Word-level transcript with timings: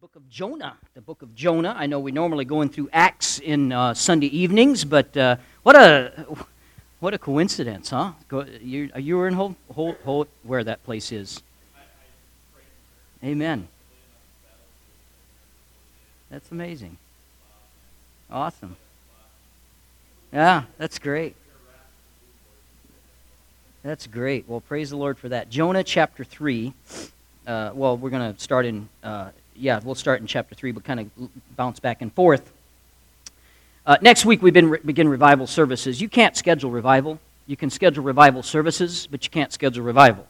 book 0.00 0.14
of 0.14 0.30
Jonah. 0.30 0.76
The 0.94 1.00
book 1.00 1.22
of 1.22 1.34
Jonah. 1.34 1.74
I 1.76 1.86
know 1.86 1.98
we're 1.98 2.14
normally 2.14 2.44
going 2.44 2.68
through 2.68 2.88
Acts 2.92 3.40
in 3.40 3.72
uh, 3.72 3.94
Sunday 3.94 4.28
evenings, 4.28 4.84
but 4.84 5.16
uh, 5.16 5.36
what 5.64 5.74
a 5.74 6.24
what 7.00 7.14
a 7.14 7.18
coincidence, 7.18 7.90
huh? 7.90 8.12
Go, 8.28 8.44
you, 8.60 8.90
you 8.96 9.16
were 9.16 9.26
in 9.26 9.34
Hol, 9.34 9.56
Hol, 9.74 10.28
where 10.44 10.62
that 10.62 10.84
place 10.84 11.10
is. 11.10 11.42
Amen. 13.24 13.66
That's 16.30 16.52
amazing. 16.52 16.96
Awesome. 18.30 18.76
Yeah, 20.32 20.64
that's 20.76 21.00
great. 21.00 21.34
That's 23.82 24.06
great. 24.06 24.48
Well, 24.48 24.60
praise 24.60 24.90
the 24.90 24.96
Lord 24.96 25.18
for 25.18 25.28
that. 25.30 25.50
Jonah 25.50 25.82
chapter 25.82 26.22
3. 26.22 26.72
Uh, 27.48 27.70
well, 27.74 27.96
we're 27.96 28.10
going 28.10 28.34
to 28.34 28.40
start 28.40 28.64
in 28.66 28.88
uh, 29.02 29.30
yeah, 29.58 29.80
we'll 29.82 29.94
start 29.94 30.20
in 30.20 30.26
chapter 30.26 30.54
3, 30.54 30.72
but 30.72 30.84
kind 30.84 31.00
of 31.00 31.30
bounce 31.56 31.80
back 31.80 32.02
and 32.02 32.12
forth. 32.12 32.52
Uh, 33.84 33.96
next 34.00 34.24
week, 34.24 34.42
we 34.42 34.50
re- 34.50 34.78
begin 34.84 35.08
revival 35.08 35.46
services. 35.46 36.00
You 36.00 36.08
can't 36.08 36.36
schedule 36.36 36.70
revival. 36.70 37.18
You 37.46 37.56
can 37.56 37.70
schedule 37.70 38.04
revival 38.04 38.42
services, 38.42 39.08
but 39.10 39.24
you 39.24 39.30
can't 39.30 39.52
schedule 39.52 39.84
revival. 39.84 40.26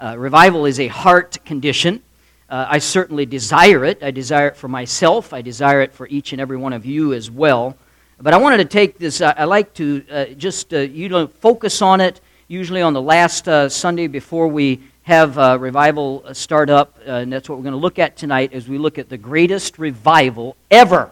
Uh, 0.00 0.16
revival 0.18 0.66
is 0.66 0.80
a 0.80 0.88
heart 0.88 1.38
condition. 1.44 2.02
Uh, 2.48 2.66
I 2.68 2.78
certainly 2.78 3.26
desire 3.26 3.84
it. 3.84 4.02
I 4.02 4.10
desire 4.10 4.48
it 4.48 4.56
for 4.56 4.68
myself. 4.68 5.32
I 5.32 5.42
desire 5.42 5.82
it 5.82 5.92
for 5.92 6.08
each 6.08 6.32
and 6.32 6.40
every 6.40 6.56
one 6.56 6.72
of 6.72 6.84
you 6.84 7.12
as 7.12 7.30
well. 7.30 7.76
But 8.20 8.32
I 8.32 8.38
wanted 8.38 8.58
to 8.58 8.64
take 8.64 8.98
this, 8.98 9.20
uh, 9.20 9.34
I 9.36 9.44
like 9.44 9.74
to 9.74 10.04
uh, 10.10 10.24
just 10.36 10.72
uh, 10.72 10.78
you 10.78 11.08
know, 11.08 11.26
focus 11.26 11.82
on 11.82 12.00
it, 12.00 12.20
usually 12.48 12.80
on 12.80 12.92
the 12.92 13.02
last 13.02 13.46
Sunday 13.72 14.06
before 14.06 14.48
we 14.48 14.80
have 15.04 15.36
revival 15.60 16.24
start 16.32 16.70
up, 16.70 16.98
uh, 17.06 17.12
and 17.12 17.32
that's 17.32 17.48
what 17.48 17.58
we're 17.58 17.64
going 17.64 17.72
to 17.72 17.78
look 17.78 17.98
at 17.98 18.16
tonight 18.16 18.52
as 18.54 18.68
we 18.68 18.78
look 18.78 18.98
at 18.98 19.10
the 19.10 19.18
greatest 19.18 19.78
revival 19.78 20.56
ever 20.70 21.10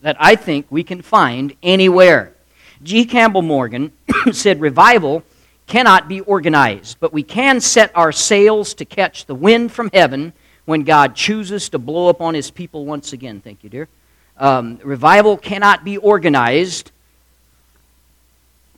that 0.00 0.16
I 0.18 0.34
think 0.34 0.66
we 0.70 0.82
can 0.82 1.02
find 1.02 1.54
anywhere. 1.62 2.32
G. 2.82 3.04
Campbell 3.04 3.42
Morgan 3.42 3.92
said, 4.32 4.60
Revival 4.60 5.22
cannot 5.66 6.08
be 6.08 6.20
organized, 6.22 6.98
but 7.00 7.12
we 7.12 7.22
can 7.22 7.60
set 7.60 7.90
our 7.94 8.12
sails 8.12 8.74
to 8.74 8.84
catch 8.86 9.26
the 9.26 9.34
wind 9.34 9.72
from 9.72 9.90
heaven 9.92 10.32
when 10.64 10.82
God 10.82 11.14
chooses 11.14 11.68
to 11.70 11.78
blow 11.78 12.08
upon 12.08 12.34
his 12.34 12.50
people 12.50 12.86
once 12.86 13.12
again. 13.12 13.40
Thank 13.40 13.62
you, 13.62 13.70
dear. 13.70 13.88
Um, 14.38 14.78
revival 14.82 15.36
cannot 15.36 15.84
be 15.84 15.98
organized, 15.98 16.92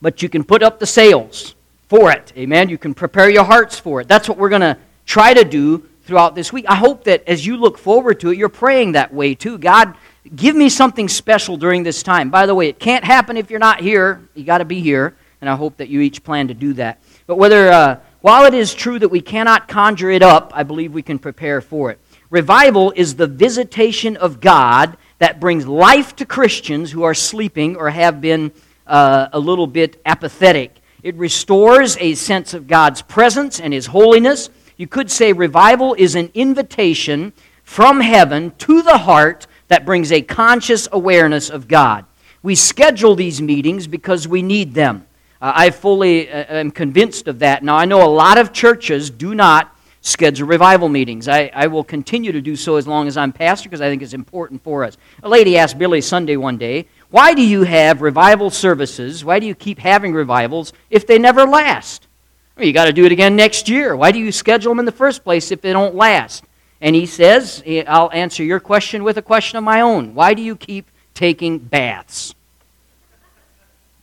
but 0.01 0.21
you 0.21 0.27
can 0.27 0.43
put 0.43 0.61
up 0.61 0.79
the 0.79 0.85
sails 0.85 1.55
for 1.87 2.11
it. 2.11 2.33
Amen. 2.37 2.69
You 2.69 2.77
can 2.77 2.93
prepare 2.93 3.29
your 3.29 3.43
hearts 3.43 3.79
for 3.79 4.01
it. 4.01 4.07
That's 4.07 4.27
what 4.27 4.37
we're 4.37 4.49
going 4.49 4.61
to 4.61 4.77
try 5.05 5.33
to 5.33 5.43
do 5.43 5.87
throughout 6.03 6.35
this 6.35 6.51
week. 6.53 6.65
I 6.67 6.75
hope 6.75 7.05
that 7.05 7.27
as 7.27 7.45
you 7.45 7.57
look 7.57 7.77
forward 7.77 8.19
to 8.21 8.31
it, 8.31 8.37
you're 8.37 8.49
praying 8.49 8.93
that 8.93 9.13
way 9.13 9.35
too. 9.35 9.57
God, 9.57 9.95
give 10.35 10.55
me 10.55 10.69
something 10.69 11.07
special 11.07 11.57
during 11.57 11.83
this 11.83 12.03
time. 12.03 12.29
By 12.29 12.45
the 12.45 12.55
way, 12.55 12.67
it 12.67 12.79
can't 12.79 13.03
happen 13.03 13.37
if 13.37 13.49
you're 13.49 13.59
not 13.59 13.81
here. 13.81 14.27
You 14.33 14.43
got 14.43 14.59
to 14.59 14.65
be 14.65 14.81
here, 14.81 15.15
and 15.41 15.49
I 15.49 15.55
hope 15.55 15.77
that 15.77 15.89
you 15.89 16.01
each 16.01 16.23
plan 16.23 16.47
to 16.49 16.53
do 16.53 16.73
that. 16.73 17.01
But 17.25 17.35
whether 17.35 17.71
uh, 17.71 17.99
while 18.21 18.45
it 18.45 18.53
is 18.53 18.73
true 18.73 18.99
that 18.99 19.09
we 19.09 19.21
cannot 19.21 19.67
conjure 19.67 20.11
it 20.11 20.21
up, 20.21 20.51
I 20.55 20.63
believe 20.63 20.93
we 20.93 21.01
can 21.01 21.19
prepare 21.19 21.61
for 21.61 21.91
it. 21.91 21.99
Revival 22.29 22.91
is 22.95 23.15
the 23.15 23.27
visitation 23.27 24.17
of 24.17 24.41
God 24.41 24.97
that 25.19 25.39
brings 25.39 25.65
life 25.65 26.15
to 26.17 26.25
Christians 26.25 26.91
who 26.91 27.03
are 27.03 27.13
sleeping 27.13 27.75
or 27.75 27.89
have 27.89 28.19
been 28.19 28.51
uh, 28.85 29.27
a 29.31 29.39
little 29.39 29.67
bit 29.67 30.01
apathetic. 30.05 30.81
It 31.07 31.15
restores 31.15 31.95
a 32.01 32.15
sense 32.15 32.53
of 32.53 32.67
God's 32.67 33.01
presence 33.01 33.61
and 33.61 33.71
His 33.71 33.85
holiness. 33.85 34.49
You 34.75 34.87
could 34.87 35.09
say 35.09 35.31
revival 35.31 35.93
is 35.93 36.15
an 36.15 36.29
invitation 36.33 37.31
from 37.63 38.01
heaven 38.01 38.51
to 38.57 38.81
the 38.81 38.97
heart 38.97 39.47
that 39.69 39.85
brings 39.85 40.11
a 40.11 40.21
conscious 40.21 40.89
awareness 40.91 41.49
of 41.49 41.69
God. 41.69 42.03
We 42.43 42.55
schedule 42.55 43.15
these 43.15 43.41
meetings 43.41 43.87
because 43.87 44.27
we 44.27 44.41
need 44.41 44.73
them. 44.73 45.07
Uh, 45.41 45.53
I 45.55 45.69
fully 45.69 46.29
uh, 46.29 46.43
am 46.49 46.71
convinced 46.71 47.29
of 47.29 47.39
that. 47.39 47.63
Now, 47.63 47.77
I 47.77 47.85
know 47.85 48.05
a 48.05 48.11
lot 48.11 48.37
of 48.37 48.51
churches 48.51 49.09
do 49.09 49.33
not 49.33 49.73
schedule 50.01 50.45
revival 50.45 50.89
meetings. 50.89 51.29
I, 51.29 51.49
I 51.53 51.67
will 51.67 51.85
continue 51.85 52.33
to 52.33 52.41
do 52.41 52.57
so 52.57 52.75
as 52.75 52.85
long 52.85 53.07
as 53.07 53.15
I'm 53.15 53.31
pastor 53.31 53.69
because 53.69 53.79
I 53.79 53.89
think 53.89 54.01
it's 54.01 54.13
important 54.13 54.61
for 54.61 54.83
us. 54.83 54.97
A 55.23 55.29
lady 55.29 55.57
asked 55.57 55.77
Billy 55.79 56.01
Sunday 56.01 56.35
one 56.35 56.57
day, 56.57 56.87
why 57.09 57.33
do 57.33 57.41
you 57.41 57.63
have 57.63 58.01
revival 58.01 58.49
services? 58.49 59.23
Why 59.23 59.39
do 59.39 59.45
you 59.45 59.55
keep 59.55 59.79
having 59.79 60.13
revivals 60.13 60.73
if 60.89 61.07
they 61.07 61.17
never 61.17 61.45
last? 61.45 62.07
Well, 62.55 62.65
you 62.65 62.73
got 62.73 62.85
to 62.85 62.93
do 62.93 63.05
it 63.05 63.11
again 63.11 63.35
next 63.35 63.69
year. 63.69 63.95
Why 63.95 64.11
do 64.11 64.19
you 64.19 64.31
schedule 64.31 64.71
them 64.71 64.79
in 64.79 64.85
the 64.85 64.91
first 64.91 65.23
place 65.23 65.51
if 65.51 65.61
they 65.61 65.71
don't 65.71 65.95
last? 65.95 66.43
And 66.81 66.95
he 66.95 67.05
says, 67.05 67.63
I'll 67.87 68.11
answer 68.11 68.43
your 68.43 68.59
question 68.59 69.03
with 69.03 69.17
a 69.17 69.21
question 69.21 69.57
of 69.57 69.63
my 69.63 69.81
own. 69.81 70.13
Why 70.15 70.33
do 70.33 70.41
you 70.41 70.55
keep 70.55 70.89
taking 71.13 71.59
baths? 71.59 72.35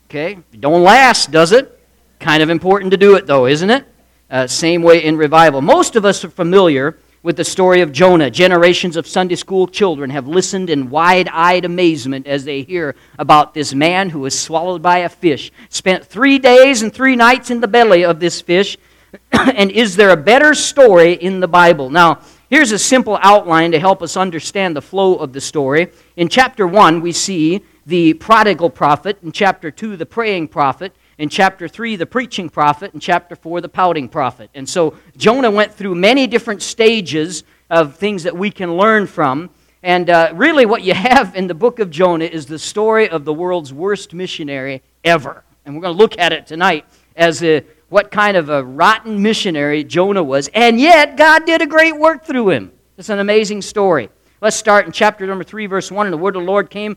Okay, 0.09 0.38
don't 0.59 0.82
last, 0.82 1.31
does 1.31 1.53
it? 1.53 1.81
Kind 2.21 2.42
of 2.42 2.48
important 2.48 2.92
to 2.92 2.97
do 2.97 3.16
it, 3.16 3.26
though, 3.26 3.47
isn't 3.47 3.71
it? 3.71 3.84
Uh, 4.31 4.47
same 4.47 4.82
way 4.82 5.04
in 5.04 5.16
revival. 5.16 5.60
Most 5.60 5.97
of 5.97 6.04
us 6.04 6.25
are 6.25 6.31
familiar 6.31 6.97
with 7.24 7.38
the 7.38 7.44
story 7.44 7.80
of 7.80 7.90
Jonah. 7.90 8.30
Generations 8.30 8.98
of 8.98 9.06
Sunday 9.06 9.34
school 9.34 9.66
children 9.66 10.10
have 10.10 10.28
listened 10.28 10.68
in 10.68 10.90
wide 10.90 11.26
eyed 11.32 11.64
amazement 11.64 12.26
as 12.26 12.44
they 12.44 12.62
hear 12.62 12.94
about 13.18 13.54
this 13.54 13.72
man 13.72 14.10
who 14.10 14.20
was 14.20 14.38
swallowed 14.38 14.82
by 14.82 14.98
a 14.98 15.08
fish, 15.08 15.50
spent 15.70 16.04
three 16.04 16.38
days 16.38 16.82
and 16.82 16.92
three 16.92 17.16
nights 17.16 17.50
in 17.50 17.62
the 17.62 17.66
belly 17.66 18.04
of 18.04 18.20
this 18.20 18.42
fish. 18.42 18.76
and 19.32 19.70
is 19.70 19.96
there 19.96 20.10
a 20.10 20.16
better 20.18 20.52
story 20.52 21.14
in 21.14 21.40
the 21.40 21.48
Bible? 21.48 21.88
Now, 21.88 22.20
here's 22.50 22.72
a 22.72 22.78
simple 22.78 23.18
outline 23.22 23.72
to 23.72 23.80
help 23.80 24.02
us 24.02 24.18
understand 24.18 24.76
the 24.76 24.82
flow 24.82 25.14
of 25.16 25.32
the 25.32 25.41
story. 25.41 25.91
In 26.16 26.28
chapter 26.28 26.66
1, 26.66 27.00
we 27.00 27.12
see 27.12 27.64
the 27.86 28.12
prodigal 28.14 28.68
prophet. 28.68 29.16
In 29.22 29.32
chapter 29.32 29.70
2, 29.70 29.96
the 29.96 30.04
praying 30.04 30.48
prophet 30.48 30.94
in 31.19 31.28
chapter 31.28 31.69
3 31.69 31.97
the 31.97 32.06
preaching 32.06 32.48
prophet 32.48 32.92
in 32.94 33.00
chapter 33.00 33.36
4 33.36 33.60
the 33.60 33.69
pouting 33.69 34.08
prophet. 34.08 34.50
And 34.54 34.69
so 34.69 34.97
jonah 35.16 35.50
went 35.50 35.72
through 35.72 35.94
many 35.94 36.26
different 36.26 36.62
stages 36.62 37.44
of 37.70 37.97
things 37.97 38.22
that 38.25 38.36
we 38.36 38.50
can 38.50 38.76
learn 38.76 39.06
from. 39.06 39.50
And 39.82 40.08
uh, 40.08 40.32
really 40.34 40.66
what 40.66 40.82
you 40.82 40.94
have 40.94 41.34
in 41.36 41.47
the 41.47 41.54
book 41.54 41.78
of 41.78 41.91
jonah 41.91 42.24
is 42.24 42.47
the 42.47 42.58
story 42.58 43.08
of 43.08 43.24
the 43.24 43.34
world's 43.34 43.72
worst 43.72 44.14
missionary 44.14 44.82
ever. 45.04 45.44
And 45.64 45.74
we're 45.74 45.82
going 45.82 45.94
to 45.94 45.98
look 45.98 46.19
at 46.19 46.32
it 46.32 46.47
tonight 46.47 46.84
as 47.16 47.42
a, 47.42 47.64
what 47.88 48.10
kind 48.10 48.36
of 48.36 48.48
a 48.48 48.64
rotten 48.64 49.22
missionary 49.22 49.84
jonah 49.84 50.22
was. 50.22 50.48
And 50.54 50.80
yet 50.80 51.16
god 51.16 51.47
did 51.47 51.62
a 51.62 51.66
great 51.66 51.97
work 51.97 52.24
through 52.24 52.50
him. 52.50 52.72
It's 52.97 53.08
an 53.08 53.19
amazing 53.19 53.62
story. 53.62 54.08
Let's 54.41 54.56
start 54.56 54.86
in 54.86 54.92
chapter 54.92 55.26
number 55.26 55.44
3 55.44 55.66
verse 55.66 55.91
1 55.91 56.06
and 56.06 56.12
the 56.12 56.19
word 56.19 56.36
of 56.36 56.42
the 56.42 56.47
lord 56.47 56.70
came 56.70 56.97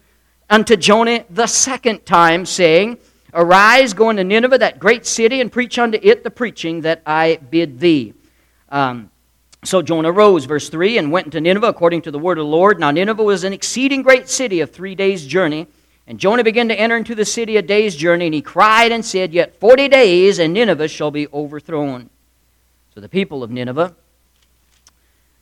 unto 0.50 0.75
jonah 0.75 1.25
the 1.29 1.47
second 1.47 2.06
time 2.06 2.45
saying 2.45 2.97
Arise, 3.33 3.93
go 3.93 4.09
into 4.09 4.23
Nineveh, 4.23 4.57
that 4.57 4.79
great 4.79 5.05
city, 5.05 5.41
and 5.41 5.51
preach 5.51 5.77
unto 5.77 5.99
it 6.01 6.23
the 6.23 6.31
preaching 6.31 6.81
that 6.81 7.01
I 7.05 7.38
bid 7.49 7.79
thee. 7.79 8.13
Um, 8.69 9.11
so 9.63 9.81
Jonah 9.81 10.11
rose, 10.11 10.45
verse 10.45 10.69
3, 10.69 10.97
and 10.97 11.11
went 11.11 11.27
into 11.27 11.41
Nineveh 11.41 11.67
according 11.67 12.03
to 12.03 12.11
the 12.11 12.19
word 12.19 12.38
of 12.38 12.45
the 12.45 12.51
Lord. 12.51 12.79
Now 12.79 12.91
Nineveh 12.91 13.23
was 13.23 13.43
an 13.43 13.53
exceeding 13.53 14.01
great 14.01 14.29
city 14.29 14.61
of 14.61 14.71
three 14.71 14.95
days' 14.95 15.25
journey. 15.25 15.67
And 16.07 16.19
Jonah 16.19 16.43
began 16.43 16.69
to 16.69 16.79
enter 16.79 16.95
into 16.95 17.15
the 17.15 17.25
city 17.25 17.57
a 17.57 17.61
day's 17.61 17.95
journey, 17.95 18.27
and 18.27 18.33
he 18.33 18.41
cried 18.41 18.93
and 18.93 19.03
said, 19.03 19.33
Yet 19.33 19.59
forty 19.59 19.89
days, 19.89 20.39
and 20.39 20.53
Nineveh 20.53 20.88
shall 20.88 21.11
be 21.11 21.27
overthrown. 21.33 22.09
So 22.95 23.01
the 23.01 23.09
people 23.09 23.44
of 23.44 23.51
Nineveh 23.51 23.94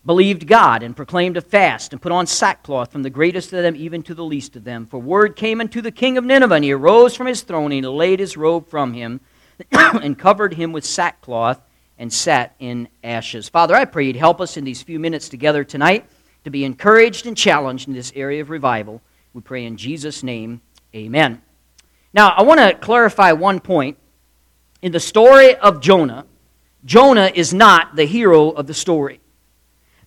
believed 0.06 0.48
God 0.48 0.84
and 0.84 0.96
proclaimed 0.96 1.36
a 1.36 1.42
fast 1.42 1.92
and 1.92 2.02
put 2.02 2.12
on 2.12 2.28
sackcloth 2.28 2.92
from 2.92 3.04
the 3.04 3.10
greatest 3.10 3.52
of 3.54 3.64
them 3.64 3.76
even 3.76 4.04
to 4.04 4.14
the 4.14 4.24
least 4.24 4.56
of 4.56 4.64
them. 4.64 4.86
For 4.86 5.00
word 5.00 5.36
came 5.36 5.60
unto 5.60 5.82
the 5.82 5.92
king 5.92 6.18
of 6.18 6.24
Nineveh, 6.24 6.56
and 6.56 6.64
he 6.64 6.72
arose 6.72 7.16
from 7.16 7.28
his 7.28 7.42
throne, 7.42 7.72
and 7.72 7.88
laid 7.88 8.20
his 8.20 8.38
robe 8.38 8.70
from 8.70 8.94
him, 8.94 9.20
and 9.72 10.18
covered 10.18 10.54
him 10.54 10.72
with 10.72 10.86
sackcloth, 10.86 11.60
and 11.98 12.12
sat 12.14 12.56
in 12.60 12.88
ashes. 13.04 13.50
Father, 13.50 13.74
I 13.74 13.86
pray 13.86 14.06
you'd 14.06 14.16
help 14.16 14.42
us 14.42 14.58
in 14.58 14.64
these 14.64 14.84
few 14.84 15.00
minutes 15.00 15.30
together 15.30 15.64
tonight 15.64 16.06
to 16.44 16.50
be 16.50 16.66
encouraged 16.66 17.26
and 17.26 17.36
challenged 17.36 17.88
in 17.88 17.94
this 17.94 18.12
area 18.16 18.42
of 18.42 18.50
revival. 18.50 19.02
We 19.34 19.42
pray 19.42 19.66
in 19.66 19.78
Jesus' 19.78 20.22
name, 20.22 20.62
amen. 20.94 21.42
Now, 22.14 22.30
I 22.30 22.44
want 22.44 22.60
to 22.60 22.74
clarify 22.76 23.32
one 23.32 23.60
point. 23.60 23.98
In 24.82 24.92
the 24.92 25.00
story 25.00 25.56
of 25.56 25.82
Jonah, 25.82 26.26
Jonah 26.84 27.32
is 27.34 27.54
not 27.54 27.96
the 27.96 28.06
hero 28.06 28.52
of 28.52 28.68
the 28.68 28.74
story. 28.74 29.20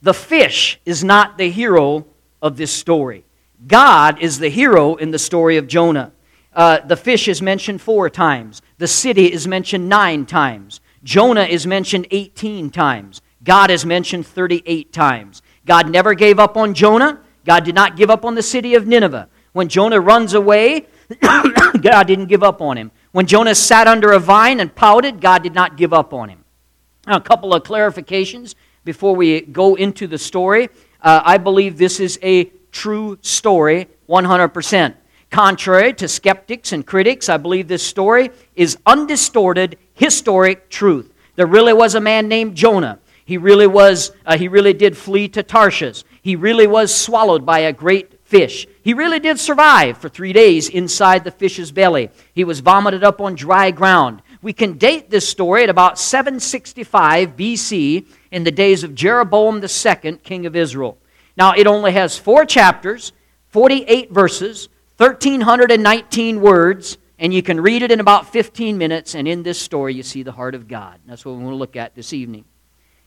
The 0.02 0.14
fish 0.14 0.80
is 0.84 1.02
not 1.02 1.38
the 1.38 1.50
hero 1.50 2.06
of 2.40 2.56
this 2.56 2.72
story. 2.72 3.24
God 3.66 4.20
is 4.20 4.38
the 4.38 4.48
hero 4.48 4.94
in 4.94 5.10
the 5.10 5.18
story 5.18 5.56
of 5.56 5.66
Jonah. 5.66 6.12
Uh, 6.52 6.78
the 6.80 6.96
fish 6.96 7.28
is 7.28 7.42
mentioned 7.42 7.80
four 7.80 8.08
times. 8.08 8.62
The 8.78 8.86
city 8.86 9.32
is 9.32 9.46
mentioned 9.46 9.88
nine 9.88 10.26
times. 10.26 10.80
Jonah 11.02 11.44
is 11.44 11.66
mentioned 11.66 12.06
18 12.10 12.70
times. 12.70 13.20
God 13.42 13.70
is 13.70 13.84
mentioned 13.84 14.26
38 14.26 14.92
times. 14.92 15.42
God 15.66 15.90
never 15.90 16.14
gave 16.14 16.38
up 16.38 16.56
on 16.56 16.74
Jonah. 16.74 17.20
God 17.44 17.64
did 17.64 17.74
not 17.74 17.96
give 17.96 18.10
up 18.10 18.24
on 18.24 18.34
the 18.34 18.42
city 18.42 18.74
of 18.74 18.86
Nineveh. 18.86 19.28
When 19.52 19.68
Jonah 19.68 20.00
runs 20.00 20.34
away, 20.34 20.86
God 21.20 22.06
didn't 22.06 22.26
give 22.26 22.42
up 22.42 22.60
on 22.60 22.76
him. 22.76 22.90
When 23.12 23.26
Jonah 23.26 23.54
sat 23.54 23.86
under 23.86 24.12
a 24.12 24.18
vine 24.18 24.60
and 24.60 24.74
pouted, 24.74 25.20
God 25.20 25.42
did 25.42 25.54
not 25.54 25.76
give 25.76 25.92
up 25.92 26.12
on 26.12 26.28
him. 26.28 26.44
Now, 27.06 27.16
a 27.16 27.20
couple 27.20 27.54
of 27.54 27.62
clarifications 27.62 28.54
before 28.88 29.14
we 29.14 29.43
go 29.43 29.75
into 29.75 30.06
the 30.06 30.17
story. 30.17 30.70
uh, 31.02 31.20
I 31.23 31.37
believe 31.37 31.76
this 31.76 32.00
is 32.00 32.19
a 32.23 32.44
true 32.73 33.19
story 33.20 33.87
100%. 34.08 34.94
Contrary 35.31 35.93
to 35.93 36.08
skeptics 36.08 36.73
and 36.73 36.87
critics, 36.87 37.29
I 37.29 37.37
believe 37.37 37.69
this 37.69 37.87
story 37.87 38.31
is 38.56 38.79
undistorted 38.87 39.76
historic 39.93 40.70
truth. 40.70 41.12
There 41.37 41.46
really 41.46 41.75
was 41.75 41.96
a 41.96 42.00
man 42.00 42.29
named 42.29 42.55
Jonah. 42.55 42.99
He 43.26 43.37
really 43.37 43.67
was, 43.67 44.11
uh, 44.25 44.38
he 44.38 44.49
really 44.49 44.73
did 44.73 44.96
flee 44.96 45.29
to 45.29 45.43
Tarshish. 45.43 46.02
He 46.23 46.34
really 46.34 46.67
was 46.67 46.94
swallowed 46.94 47.44
by 47.44 47.58
a 47.58 47.75
great 47.75 48.19
fish. 48.25 48.67
He 48.82 48.94
really 48.94 49.20
did 49.20 49.38
survive 49.38 49.99
for 49.99 50.08
three 50.08 50.32
days 50.32 50.70
inside 50.70 51.25
the 51.25 51.31
fish's 51.31 51.73
belly. 51.73 52.08
He 52.32 52.44
was 52.44 52.61
vomited 52.61 53.05
up 53.05 53.20
on 53.20 53.34
dry 53.34 53.70
ground. 53.70 54.23
We 54.40 54.52
can 54.52 54.79
date 54.79 55.11
this 55.11 55.29
story 55.29 55.64
at 55.64 55.70
about 55.70 55.99
765 55.99 57.37
BC 57.37 58.06
in 58.31 58.44
the 58.44 58.50
days 58.50 58.85
of 58.85 58.94
Jeroboam 58.94 59.62
II, 59.62 60.19
king 60.19 60.46
of 60.46 60.55
Israel. 60.55 60.99
Now, 61.37 61.55
it 61.55 61.67
only 61.67 61.93
has 61.93 62.17
four 62.17 62.44
chapters, 62.44 63.12
48 63.49 64.12
verses, 64.12 64.69
1,319 64.99 66.40
words, 66.40 66.99
and 67.19 67.35
you 67.35 67.43
can 67.43 67.61
read 67.61 67.82
it 67.82 67.90
in 67.90 68.00
about 68.00 68.32
15 68.32 68.79
minutes, 68.79 69.14
and 69.14 69.26
in 69.26 69.43
this 69.43 69.61
story 69.61 69.94
you 69.94 70.02
see 70.02 70.23
the 70.23 70.32
heart 70.32 70.55
of 70.55 70.69
God. 70.69 70.99
That's 71.06 71.25
what 71.25 71.37
we 71.37 71.43
want 71.43 71.55
to 71.55 71.58
look 71.58 71.76
at 71.76 71.94
this 71.94 72.12
evening. 72.12 72.44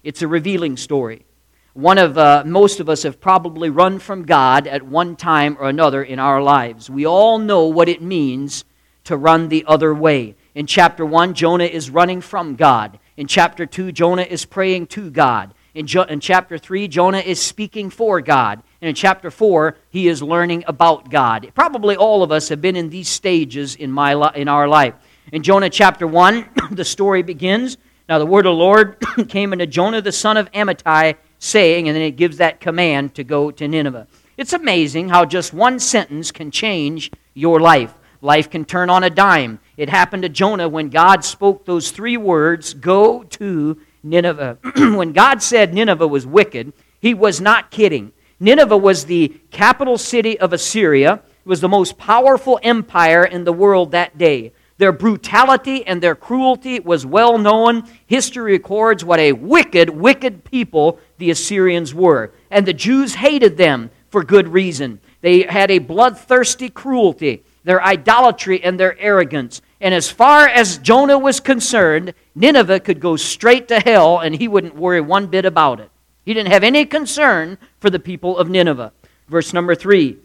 It's 0.04 0.22
a 0.22 0.28
revealing 0.28 0.76
story. 0.78 1.26
One 1.74 1.98
of 1.98 2.18
uh, 2.18 2.44
most 2.46 2.82
of 2.82 2.90
us 2.90 3.04
have 3.04 3.22
probably 3.22 3.70
run 3.70 4.00
from 4.00 4.26
God 4.26 4.68
at 4.68 4.84
one 4.84 5.16
time 5.16 5.56
or 5.58 5.70
another 5.70 6.04
in 6.04 6.20
our 6.20 6.42
lives. 6.42 6.90
We 6.90 7.06
all 7.06 7.38
know 7.38 7.66
what 7.66 7.88
it 7.88 8.02
means 8.02 8.66
to 9.06 9.16
run 9.16 9.48
the 9.48 9.64
other 9.66 9.94
way. 9.94 10.36
In 10.54 10.68
chapter 10.68 11.06
1, 11.06 11.34
Jonah 11.34 11.64
is 11.64 11.90
running 11.90 12.20
from 12.20 12.56
God. 12.56 13.00
In 13.16 13.28
chapter 13.28 13.66
2, 13.66 13.92
Jonah 13.94 14.24
is 14.24 14.46
praying 14.46 14.88
to 14.88 15.10
God. 15.10 15.54
In, 15.74 15.88
jo- 15.88 16.04
in 16.04 16.20
chapter 16.20 16.58
3, 16.58 16.90
Jonah 16.90 17.20
is 17.20 17.42
speaking 17.42 17.90
for 17.90 18.20
God. 18.20 18.62
And 18.82 18.90
in 18.90 18.96
chapter 18.96 19.32
4, 19.32 19.78
he 19.90 20.10
is 20.10 20.22
learning 20.22 20.66
about 20.68 21.10
God. 21.10 21.50
Probably 21.56 21.96
all 21.96 22.22
of 22.22 22.32
us 22.32 22.50
have 22.50 22.60
been 22.60 22.76
in 22.76 22.90
these 22.90 23.08
stages 23.08 23.76
in, 23.76 23.92
my 23.92 24.14
li- 24.14 24.32
in 24.36 24.50
our 24.50 24.68
life. 24.68 24.96
In 25.32 25.44
Jonah 25.44 25.70
chapter 25.70 26.06
1, 26.06 26.50
the 26.72 26.84
story 26.84 27.24
begins. 27.24 27.78
Now 28.10 28.20
the 28.20 28.26
word 28.26 28.46
of 28.46 28.52
the 28.52 28.56
Lord 28.56 28.98
came 29.30 29.54
unto 29.54 29.66
Jonah 29.66 30.02
the 30.02 30.12
son 30.12 30.36
of 30.36 30.52
Amittai, 30.52 31.16
saying, 31.40 31.88
and 31.88 31.96
then 31.96 32.04
it 32.04 32.18
gives 32.18 32.38
that 32.38 32.60
command 32.60 33.16
to 33.16 33.24
go 33.24 33.52
to 33.52 33.68
Nineveh. 33.68 34.08
It's 34.36 34.52
amazing 34.52 35.08
how 35.10 35.24
just 35.24 35.54
one 35.54 35.80
sentence 35.80 36.32
can 36.32 36.52
change 36.52 37.10
your 37.34 37.62
life. 37.62 37.94
Life 38.22 38.52
can 38.52 38.66
turn 38.66 38.90
on 38.90 39.04
a 39.04 39.10
dime. 39.10 39.60
It 39.78 39.90
happened 39.90 40.24
to 40.24 40.30
Jonah 40.30 40.70
when 40.70 40.90
God 40.90 41.26
spoke 41.26 41.66
those 41.66 41.90
three 41.90 42.18
words 42.18 42.76
go 42.76 43.24
to 43.24 43.82
Nineveh. 44.04 44.60
when 44.76 45.12
God 45.12 45.42
said 45.42 45.74
Nineveh 45.74 46.08
was 46.08 46.28
wicked, 46.28 46.74
he 47.00 47.16
was 47.16 47.42
not 47.42 47.72
kidding. 47.72 48.12
Nineveh 48.40 48.78
was 48.78 49.06
the 49.06 49.30
capital 49.50 49.98
city 49.98 50.40
of 50.40 50.54
Assyria. 50.54 51.14
It 51.14 51.50
was 51.50 51.62
the 51.62 51.70
most 51.70 51.98
powerful 51.98 52.60
empire 52.62 53.24
in 53.24 53.44
the 53.44 53.54
world 53.54 53.92
that 53.92 54.18
day. 54.18 54.54
Their 54.78 54.92
brutality 54.92 55.86
and 55.86 56.02
their 56.02 56.16
cruelty 56.16 56.80
was 56.80 57.06
well 57.06 57.38
known. 57.38 57.84
History 58.08 58.54
records 58.54 59.06
what 59.06 59.20
a 59.20 59.34
wicked, 59.34 59.92
wicked 59.92 60.44
people 60.44 61.00
the 61.20 61.30
Assyrians 61.30 61.94
were. 61.94 62.34
And 62.50 62.66
the 62.66 62.74
Jews 62.74 63.16
hated 63.16 63.58
them 63.58 63.92
for 64.10 64.24
good 64.24 64.48
reason. 64.48 65.00
They 65.22 65.44
had 65.44 65.70
a 65.70 65.78
bloodthirsty 65.78 66.70
cruelty, 66.70 67.44
their 67.64 67.84
idolatry, 67.84 68.64
and 68.64 68.80
their 68.80 68.98
arrogance. 69.00 69.62
And 69.80 69.94
as 69.94 70.10
far 70.10 70.48
as 70.48 70.78
Jonah 70.78 71.18
was 71.18 71.40
concerned, 71.40 72.14
Nineveh 72.36 72.80
could 72.80 73.00
go 73.00 73.16
straight 73.16 73.68
to 73.70 73.80
hell 73.80 74.20
and 74.20 74.36
he 74.36 74.48
wouldn't 74.48 74.76
worry 74.76 75.02
one 75.02 75.28
bit 75.28 75.46
about 75.46 75.80
it. 75.80 75.90
He 76.24 76.34
didn't 76.34 76.52
have 76.52 76.64
any 76.64 76.86
concern 76.86 77.58
for 77.80 77.90
the 77.90 78.00
people 78.00 78.38
of 78.38 78.50
Nineveh. 78.50 78.94
Verse 79.28 79.54
number 79.54 79.76
three. 79.76 80.18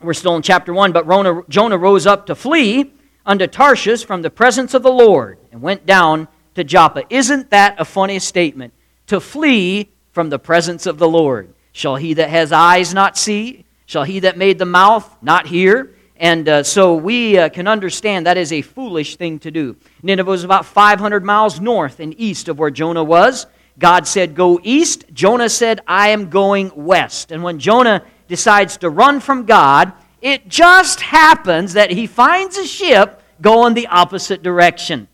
We're 0.00 0.14
still 0.14 0.36
in 0.36 0.42
chapter 0.42 0.72
one, 0.72 0.92
but 0.92 1.08
Jonah 1.48 1.78
rose 1.78 2.06
up 2.06 2.26
to 2.26 2.34
flee 2.34 2.92
unto 3.24 3.46
Tarshish 3.46 4.04
from 4.04 4.22
the 4.22 4.30
presence 4.30 4.74
of 4.74 4.82
the 4.82 4.92
Lord 4.92 5.38
and 5.52 5.62
went 5.62 5.86
down 5.86 6.28
to 6.56 6.64
Joppa. 6.64 7.04
Isn't 7.08 7.50
that 7.50 7.80
a 7.80 7.84
funny 7.84 8.18
statement? 8.18 8.74
To 9.06 9.20
flee 9.20 9.90
from 10.10 10.28
the 10.28 10.38
presence 10.38 10.86
of 10.86 10.98
the 10.98 11.08
Lord. 11.08 11.54
Shall 11.72 11.96
he 11.96 12.14
that 12.14 12.28
has 12.28 12.52
eyes 12.52 12.92
not 12.92 13.16
see? 13.16 13.64
Shall 13.86 14.04
he 14.04 14.20
that 14.20 14.36
made 14.36 14.58
the 14.58 14.66
mouth 14.66 15.08
not 15.22 15.46
hear? 15.46 15.94
And 16.22 16.48
uh, 16.48 16.62
so 16.62 16.94
we 16.94 17.36
uh, 17.36 17.48
can 17.48 17.66
understand 17.66 18.26
that 18.26 18.36
is 18.36 18.52
a 18.52 18.62
foolish 18.62 19.16
thing 19.16 19.40
to 19.40 19.50
do. 19.50 19.76
Nineveh 20.04 20.30
was 20.30 20.44
about 20.44 20.64
500 20.64 21.24
miles 21.24 21.60
north 21.60 21.98
and 21.98 22.14
east 22.16 22.48
of 22.48 22.60
where 22.60 22.70
Jonah 22.70 23.02
was. 23.02 23.46
God 23.76 24.06
said, 24.06 24.36
Go 24.36 24.60
east. 24.62 25.04
Jonah 25.12 25.48
said, 25.48 25.80
I 25.84 26.10
am 26.10 26.30
going 26.30 26.70
west. 26.76 27.32
And 27.32 27.42
when 27.42 27.58
Jonah 27.58 28.04
decides 28.28 28.76
to 28.78 28.88
run 28.88 29.18
from 29.18 29.46
God, 29.46 29.94
it 30.20 30.46
just 30.46 31.00
happens 31.00 31.72
that 31.72 31.90
he 31.90 32.06
finds 32.06 32.56
a 32.56 32.68
ship 32.68 33.20
going 33.40 33.74
the 33.74 33.88
opposite 33.88 34.44
direction. 34.44 35.08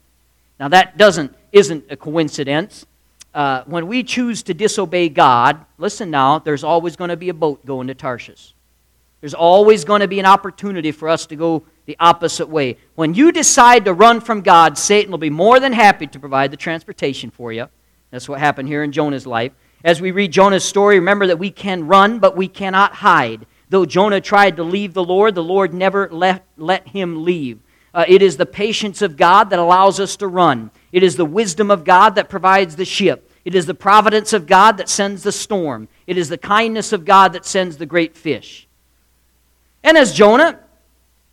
Now, 0.60 0.68
that 0.68 0.98
doesn't, 0.98 1.34
isn't 1.52 1.86
a 1.88 1.96
coincidence. 1.96 2.84
Uh, 3.32 3.62
when 3.64 3.86
we 3.86 4.02
choose 4.02 4.42
to 4.42 4.52
disobey 4.52 5.08
God, 5.08 5.64
listen 5.78 6.10
now, 6.10 6.38
there's 6.38 6.64
always 6.64 6.96
going 6.96 7.08
to 7.08 7.16
be 7.16 7.30
a 7.30 7.34
boat 7.34 7.64
going 7.64 7.86
to 7.86 7.94
Tarshish. 7.94 8.52
There's 9.20 9.34
always 9.34 9.84
going 9.84 10.00
to 10.00 10.08
be 10.08 10.20
an 10.20 10.26
opportunity 10.26 10.92
for 10.92 11.08
us 11.08 11.26
to 11.26 11.36
go 11.36 11.64
the 11.86 11.96
opposite 11.98 12.48
way. 12.48 12.76
When 12.94 13.14
you 13.14 13.32
decide 13.32 13.84
to 13.86 13.94
run 13.94 14.20
from 14.20 14.42
God, 14.42 14.78
Satan 14.78 15.10
will 15.10 15.18
be 15.18 15.30
more 15.30 15.58
than 15.58 15.72
happy 15.72 16.06
to 16.06 16.20
provide 16.20 16.50
the 16.50 16.56
transportation 16.56 17.30
for 17.30 17.52
you. 17.52 17.66
That's 18.10 18.28
what 18.28 18.38
happened 18.38 18.68
here 18.68 18.82
in 18.82 18.92
Jonah's 18.92 19.26
life. 19.26 19.52
As 19.84 20.00
we 20.00 20.10
read 20.10 20.32
Jonah's 20.32 20.64
story, 20.64 20.98
remember 20.98 21.26
that 21.26 21.38
we 21.38 21.50
can 21.50 21.86
run, 21.86 22.18
but 22.18 22.36
we 22.36 22.48
cannot 22.48 22.94
hide. 22.94 23.46
Though 23.70 23.86
Jonah 23.86 24.20
tried 24.20 24.56
to 24.56 24.62
leave 24.62 24.94
the 24.94 25.04
Lord, 25.04 25.34
the 25.34 25.42
Lord 25.42 25.74
never 25.74 26.08
let, 26.10 26.46
let 26.56 26.88
him 26.88 27.24
leave. 27.24 27.60
Uh, 27.92 28.04
it 28.06 28.22
is 28.22 28.36
the 28.36 28.46
patience 28.46 29.02
of 29.02 29.16
God 29.16 29.50
that 29.50 29.58
allows 29.58 29.98
us 29.98 30.16
to 30.16 30.28
run. 30.28 30.70
It 30.92 31.02
is 31.02 31.16
the 31.16 31.24
wisdom 31.24 31.70
of 31.70 31.84
God 31.84 32.14
that 32.14 32.28
provides 32.28 32.76
the 32.76 32.84
ship. 32.84 33.30
It 33.44 33.54
is 33.54 33.66
the 33.66 33.74
providence 33.74 34.32
of 34.32 34.46
God 34.46 34.76
that 34.76 34.88
sends 34.88 35.22
the 35.22 35.32
storm. 35.32 35.88
It 36.06 36.18
is 36.18 36.28
the 36.28 36.38
kindness 36.38 36.92
of 36.92 37.04
God 37.04 37.32
that 37.32 37.46
sends 37.46 37.76
the 37.76 37.86
great 37.86 38.16
fish. 38.16 38.67
And 39.82 39.96
as 39.96 40.12
Jonah 40.12 40.60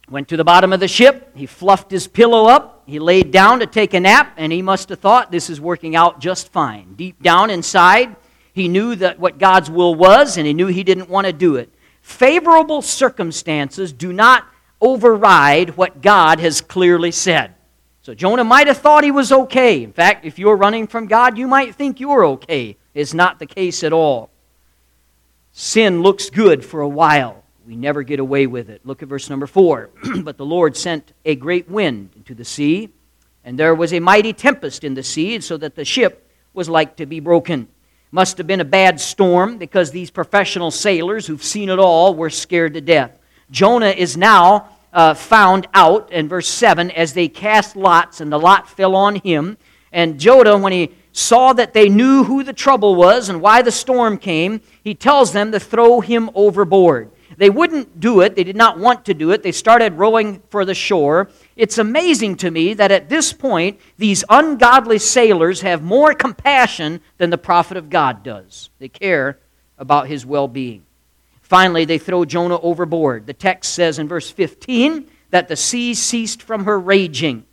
went 0.10 0.28
to 0.30 0.38
the 0.38 0.44
bottom 0.44 0.72
of 0.72 0.80
the 0.80 0.88
ship, 0.88 1.32
he 1.36 1.46
fluffed 1.46 1.90
his 1.90 2.08
pillow 2.08 2.46
up, 2.46 2.84
he 2.86 3.00
laid 3.00 3.32
down 3.32 3.60
to 3.60 3.66
take 3.66 3.94
a 3.94 4.00
nap, 4.00 4.34
and 4.38 4.52
he 4.52 4.62
must 4.62 4.90
have 4.90 5.00
thought 5.00 5.32
this 5.32 5.50
is 5.50 5.60
working 5.60 5.96
out 5.96 6.20
just 6.20 6.52
fine. 6.52 6.94
Deep 6.94 7.22
down 7.24 7.50
inside, 7.50 8.16
he 8.54 8.68
knew 8.68 8.96
that 8.96 9.20
what 9.20 9.40
God's 9.40 9.70
will 9.72 9.96
was, 9.96 10.38
and 10.38 10.46
he 10.46 10.54
knew 10.54 10.68
he 10.68 10.84
didn't 10.84 11.10
want 11.10 11.26
to 11.26 11.34
do 11.34 11.56
it. 11.56 11.74
Favorable 12.02 12.84
circumstances 12.84 13.92
do 13.92 14.14
not 14.14 14.46
override 14.80 15.76
what 15.76 16.02
God 16.02 16.40
has 16.40 16.62
clearly 16.62 17.12
said. 17.12 17.56
So 18.04 18.14
Jonah 18.14 18.44
might 18.44 18.68
have 18.68 18.78
thought 18.78 19.04
he 19.04 19.10
was 19.10 19.32
okay. 19.32 19.82
In 19.82 19.92
fact, 19.92 20.26
if 20.26 20.38
you're 20.38 20.56
running 20.56 20.86
from 20.86 21.08
God, 21.08 21.40
you 21.40 21.48
might 21.48 21.74
think 21.74 22.00
you're 22.00 22.26
okay. 22.26 22.78
It's 22.94 23.16
not 23.16 23.40
the 23.40 23.48
case 23.48 23.84
at 23.84 23.92
all. 23.92 24.30
Sin 25.52 26.04
looks 26.04 26.30
good 26.30 26.64
for 26.64 26.82
a 26.82 26.88
while 26.88 27.45
we 27.66 27.76
never 27.76 28.04
get 28.04 28.20
away 28.20 28.46
with 28.48 28.70
it. 28.70 28.82
Look 28.86 29.02
at 29.02 29.10
verse 29.10 29.30
number 29.30 29.48
four. 29.48 29.90
but 30.22 30.38
the 30.38 30.46
Lord 30.46 30.78
sent 30.78 31.14
a 31.26 31.36
great 31.36 31.70
wind 31.70 32.12
into 32.16 32.36
the 32.36 32.46
sea, 32.46 32.90
and 33.44 33.58
there 33.58 33.74
was 33.74 33.94
a 33.94 34.00
mighty 34.00 34.34
tempest 34.34 34.84
in 34.84 34.94
the 34.94 35.04
sea, 35.04 35.40
so 35.40 35.58
that 35.58 35.76
the 35.76 35.86
ship 35.86 36.30
was 36.54 36.70
like 36.70 36.98
to 36.98 37.06
be 37.06 37.20
broken. 37.20 37.68
Must 38.12 38.38
have 38.38 38.48
been 38.48 38.62
a 38.62 38.66
bad 38.66 39.02
storm 39.02 39.58
because 39.58 39.92
these 39.92 40.12
professional 40.12 40.72
sailors 40.72 41.26
who've 41.26 41.44
seen 41.44 41.70
it 41.70 41.80
all 41.80 42.14
were 42.14 42.30
scared 42.30 42.76
to 42.76 42.82
death. 42.82 43.18
Jonah 43.50 43.90
is 43.90 44.16
now 44.16 44.70
uh, 44.94 45.14
found 45.14 45.68
out 45.74 46.12
in 46.12 46.30
verse 46.30 46.48
7 46.48 46.92
as 46.92 47.14
they 47.14 47.28
cast 47.28 47.76
lots, 47.76 48.22
and 48.22 48.32
the 48.32 48.40
lot 48.40 48.70
fell 48.70 48.96
on 48.96 49.16
him. 49.16 49.58
And 49.92 50.20
Jonah, 50.20 50.58
when 50.58 50.72
he 50.72 50.92
saw 51.12 51.54
that 51.54 51.74
they 51.74 51.90
knew 51.90 52.24
who 52.24 52.44
the 52.44 52.54
trouble 52.54 52.96
was 52.96 53.30
and 53.30 53.42
why 53.42 53.62
the 53.62 53.72
storm 53.72 54.18
came, 54.18 54.62
he 54.84 54.94
tells 54.94 55.34
them 55.34 55.52
to 55.52 55.60
throw 55.60 56.00
him 56.00 56.30
overboard. 56.36 57.12
They 57.38 57.50
wouldn't 57.50 58.00
do 58.00 58.22
it. 58.22 58.36
They 58.36 58.44
did 58.44 58.56
not 58.56 58.80
want 58.80 59.06
to 59.06 59.14
do 59.14 59.32
it. 59.32 59.44
They 59.44 59.52
started 59.52 59.94
rowing 59.94 60.42
for 60.50 60.66
the 60.66 60.74
shore. 60.74 61.30
It's 61.56 61.78
amazing 61.78 62.38
to 62.38 62.52
me 62.52 62.74
that 62.76 62.92
at 62.92 63.10
this 63.10 63.34
point, 63.34 63.80
these 63.98 64.24
ungodly 64.30 65.00
sailors 65.00 65.62
have 65.62 65.82
more 65.82 66.14
compassion 66.14 67.02
than 67.18 67.30
the 67.30 67.38
prophet 67.38 67.78
of 67.78 67.90
God 67.90 68.24
does. 68.24 68.70
They 68.80 68.88
care 68.88 69.40
about 69.78 70.08
his 70.08 70.26
well 70.26 70.48
being. 70.48 70.86
Finally, 71.42 71.86
they 71.86 71.98
throw 71.98 72.26
Jonah 72.26 72.60
overboard. 72.60 73.28
The 73.28 73.34
text 73.34 73.74
says 73.74 74.00
in 74.00 74.08
verse 74.08 74.30
15 74.32 75.08
that 75.30 75.48
the 75.48 75.56
sea 75.56 75.94
ceased 75.94 76.42
from 76.42 76.66
her 76.66 76.80
raging. 76.80 77.46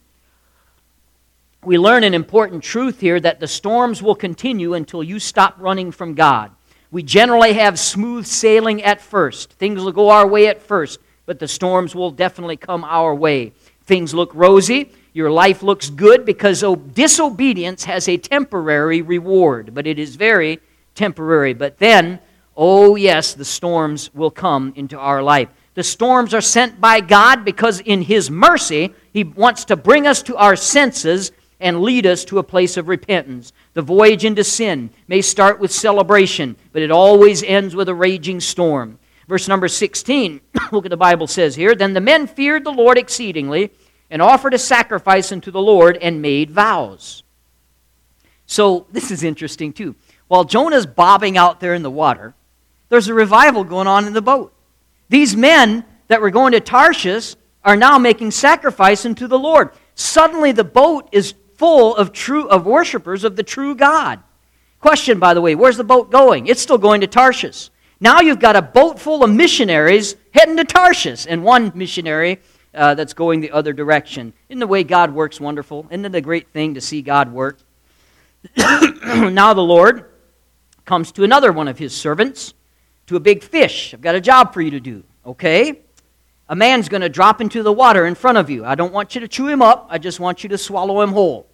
We 1.65 1.79
learn 1.79 2.03
an 2.03 2.15
important 2.15 2.65
truth 2.65 3.01
here 3.01 3.21
that 3.21 3.39
the 3.39 3.47
storms 3.47 4.03
will 4.03 4.15
continue 4.15 4.75
until 4.75 5.03
you 5.03 5.19
stop 5.19 5.57
running 5.59 5.93
from 5.93 6.15
God. 6.15 6.51
We 6.93 7.03
generally 7.03 7.55
have 7.55 7.81
smooth 7.81 8.27
sailing 8.27 8.83
at 8.83 9.01
first. 9.01 9.55
Things 9.55 9.83
will 9.83 9.91
go 9.91 10.11
our 10.11 10.27
way 10.27 10.47
at 10.47 10.63
first, 10.63 11.01
but 11.27 11.41
the 11.41 11.49
storms 11.49 11.95
will 11.95 12.13
definitely 12.13 12.57
come 12.57 12.85
our 12.85 13.15
way. 13.15 13.53
Things 13.85 14.15
look 14.15 14.31
rosy. 14.35 14.93
Your 15.13 15.31
life 15.31 15.65
looks 15.65 15.91
good 15.91 16.25
because 16.25 16.65
disobedience 16.93 17.85
has 17.85 18.09
a 18.09 18.17
temporary 18.17 19.03
reward, 19.03 19.75
but 19.75 19.87
it 19.89 19.99
is 19.99 20.15
very 20.17 20.61
temporary. 20.95 21.55
But 21.55 21.79
then, 21.79 22.21
Oh, 22.57 22.97
yes, 22.97 23.33
the 23.33 23.45
storms 23.45 24.13
will 24.15 24.31
come 24.31 24.73
into 24.77 24.99
our 24.99 25.23
life. 25.23 25.49
The 25.75 25.83
storms 25.83 26.35
are 26.35 26.43
sent 26.43 26.81
by 26.81 27.01
God 27.01 27.45
because, 27.45 27.81
in 27.81 28.03
His 28.03 28.31
mercy, 28.31 28.95
He 29.13 29.25
wants 29.25 29.65
to 29.67 29.77
bring 29.77 30.07
us 30.07 30.23
to 30.25 30.37
our 30.37 30.55
senses 30.55 31.33
and 31.62 31.81
lead 31.81 32.04
us 32.04 32.25
to 32.26 32.38
a 32.38 32.42
place 32.42 32.76
of 32.76 32.88
repentance. 32.88 33.52
The 33.73 33.83
voyage 33.83 34.25
into 34.25 34.45
sin 34.45 34.90
may 35.09 35.23
start 35.23 35.61
with 35.61 35.73
celebration, 35.73 36.57
but 36.73 36.83
it 36.83 36.90
always 36.90 37.42
ends 37.42 37.75
with 37.75 37.88
a 37.88 37.95
raging 37.95 38.40
storm. 38.40 38.99
Verse 39.28 39.49
number 39.49 39.69
16, 39.69 40.40
look 40.73 40.85
at 40.85 40.90
the 40.90 40.97
Bible 40.97 41.26
says 41.26 41.54
here 41.54 41.75
Then 41.75 41.95
the 41.95 42.00
men 42.00 42.26
feared 42.26 42.64
the 42.64 42.73
Lord 42.73 42.99
exceedingly 42.99 43.71
and 44.11 44.21
offered 44.21 44.52
a 44.52 44.59
sacrifice 44.59 45.33
unto 45.33 45.50
the 45.50 45.62
Lord 45.62 45.97
and 46.02 46.21
made 46.21 46.50
vows. 46.50 47.23
So, 48.45 48.87
this 48.92 49.11
is 49.11 49.23
interesting 49.23 49.73
too. 49.73 49.95
While 50.28 50.45
Jonah's 50.45 50.85
bobbing 50.85 51.38
out 51.38 51.61
there 51.61 51.75
in 51.75 51.83
the 51.83 51.90
water, 51.90 52.35
there's 52.88 53.09
a 53.09 53.14
revival 53.14 53.64
going 53.64 53.87
on 53.87 54.07
in 54.07 54.12
the 54.12 54.21
boat. 54.21 54.52
These 55.09 55.37
men 55.37 55.85
that 56.09 56.21
were 56.21 56.31
going 56.31 56.52
to 56.52 56.61
Tarshish 56.61 57.37
are 57.64 57.76
now 57.76 57.99
making 57.99 58.33
sacrifice 58.33 59.07
unto 59.07 59.26
the 59.26 59.38
Lord. 59.38 59.71
Suddenly 59.95 60.52
the 60.52 60.64
boat 60.64 61.09
is 61.12 61.35
full 61.62 61.95
of 61.95 62.12
true 62.12 62.49
of 62.49 62.66
worshipers 62.66 63.23
of 63.23 63.37
the 63.37 63.42
true 63.45 63.73
God. 63.73 64.19
Question 64.81 65.21
by 65.21 65.33
the 65.33 65.40
way, 65.40 65.54
where's 65.54 65.76
the 65.76 65.85
boat 65.85 66.11
going? 66.11 66.49
It's 66.49 66.61
still 66.61 66.76
going 66.76 67.02
to 67.02 67.07
Tarshish. 67.07 67.71
Now 68.00 68.19
you've 68.19 68.40
got 68.40 68.57
a 68.57 68.62
boat 68.62 68.99
full 68.99 69.23
of 69.23 69.31
missionaries 69.31 70.16
heading 70.35 70.57
to 70.57 70.64
Tarshish 70.64 71.25
and 71.25 71.45
one 71.45 71.71
missionary 71.76 72.40
uh, 72.75 72.95
that's 72.95 73.14
going 73.14 73.40
the 73.40 73.52
other 73.52 73.73
direction. 73.73 74.33
Isn't 74.49 74.59
the 74.59 74.66
way 74.66 74.83
God 74.83 75.14
works 75.14 75.40
wonderful? 75.40 75.87
Isn't 75.88 76.04
it 76.04 76.12
a 76.16 76.21
great 76.21 76.49
thing 76.49 76.75
to 76.75 76.81
see 76.81 77.00
God 77.00 77.33
work? 77.33 77.61
now 78.57 79.54
the 79.54 79.61
Lord 79.61 80.07
comes 80.85 81.12
to 81.12 81.23
another 81.23 81.52
one 81.52 81.69
of 81.69 81.78
his 81.78 81.95
servants 81.95 82.54
to 83.07 83.14
a 83.14 83.21
big 83.21 83.40
fish. 83.40 83.95
I've 83.95 84.00
got 84.00 84.16
a 84.16 84.21
job 84.21 84.52
for 84.52 84.62
you 84.62 84.73
to 84.73 84.81
do, 84.81 85.04
okay? 85.25 85.78
A 86.49 86.57
man's 86.57 86.88
going 86.88 87.02
to 87.02 87.09
drop 87.09 87.40
into 87.40 87.62
the 87.62 87.73
water 87.73 88.04
in 88.04 88.16
front 88.16 88.37
of 88.37 88.50
you. 88.50 88.64
I 88.64 88.75
don't 88.75 88.92
want 88.92 89.14
you 89.14 89.21
to 89.21 89.28
chew 89.28 89.47
him 89.47 89.62
up, 89.62 89.87
I 89.90 89.99
just 89.99 90.19
want 90.19 90.42
you 90.42 90.49
to 90.49 90.59
swallow 90.59 91.00
him 91.02 91.12
whole. 91.12 91.47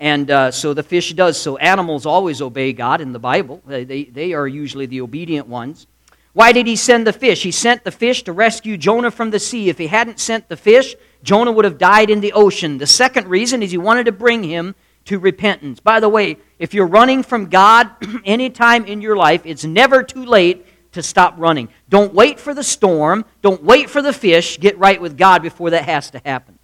And 0.00 0.30
uh, 0.30 0.50
so 0.50 0.72
the 0.72 0.82
fish 0.82 1.12
does 1.12 1.38
so. 1.38 1.58
Animals 1.58 2.06
always 2.06 2.40
obey 2.40 2.72
God 2.72 3.02
in 3.02 3.12
the 3.12 3.18
Bible, 3.18 3.62
they, 3.66 3.84
they, 3.84 4.04
they 4.04 4.32
are 4.32 4.48
usually 4.48 4.86
the 4.86 5.02
obedient 5.02 5.46
ones. 5.46 5.86
Why 6.32 6.52
did 6.52 6.66
he 6.66 6.76
send 6.76 7.06
the 7.06 7.12
fish? 7.12 7.42
He 7.42 7.50
sent 7.50 7.84
the 7.84 7.90
fish 7.90 8.22
to 8.22 8.32
rescue 8.32 8.76
Jonah 8.76 9.10
from 9.10 9.30
the 9.30 9.40
sea. 9.40 9.68
If 9.68 9.78
he 9.78 9.88
hadn't 9.88 10.20
sent 10.20 10.48
the 10.48 10.56
fish, 10.56 10.94
Jonah 11.22 11.52
would 11.52 11.64
have 11.64 11.76
died 11.76 12.08
in 12.08 12.20
the 12.20 12.32
ocean. 12.32 12.78
The 12.78 12.86
second 12.86 13.26
reason 13.26 13.62
is 13.62 13.72
he 13.72 13.78
wanted 13.78 14.06
to 14.06 14.12
bring 14.12 14.44
him 14.44 14.74
to 15.06 15.18
repentance. 15.18 15.80
By 15.80 16.00
the 16.00 16.08
way, 16.08 16.38
if 16.58 16.72
you're 16.72 16.86
running 16.86 17.22
from 17.22 17.46
God 17.46 17.90
anytime 18.24 18.84
in 18.86 19.02
your 19.02 19.16
life, 19.16 19.42
it's 19.44 19.64
never 19.64 20.02
too 20.02 20.24
late 20.24 20.64
to 20.92 21.02
stop 21.02 21.34
running. 21.36 21.68
Don't 21.88 22.14
wait 22.14 22.40
for 22.40 22.54
the 22.54 22.62
storm. 22.62 23.24
Don't 23.42 23.62
wait 23.62 23.90
for 23.90 24.00
the 24.00 24.12
fish. 24.12 24.58
Get 24.58 24.78
right 24.78 25.00
with 25.00 25.18
God 25.18 25.42
before 25.42 25.70
that 25.70 25.84
has 25.84 26.10
to 26.12 26.22
happen. 26.24 26.58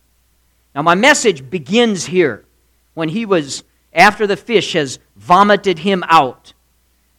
Now, 0.74 0.82
my 0.82 0.94
message 0.94 1.50
begins 1.50 2.06
here 2.06 2.45
when 2.96 3.10
he 3.10 3.26
was, 3.26 3.62
after 3.92 4.26
the 4.26 4.38
fish 4.38 4.72
has 4.72 4.98
vomited 5.16 5.80
him 5.80 6.02
out. 6.08 6.54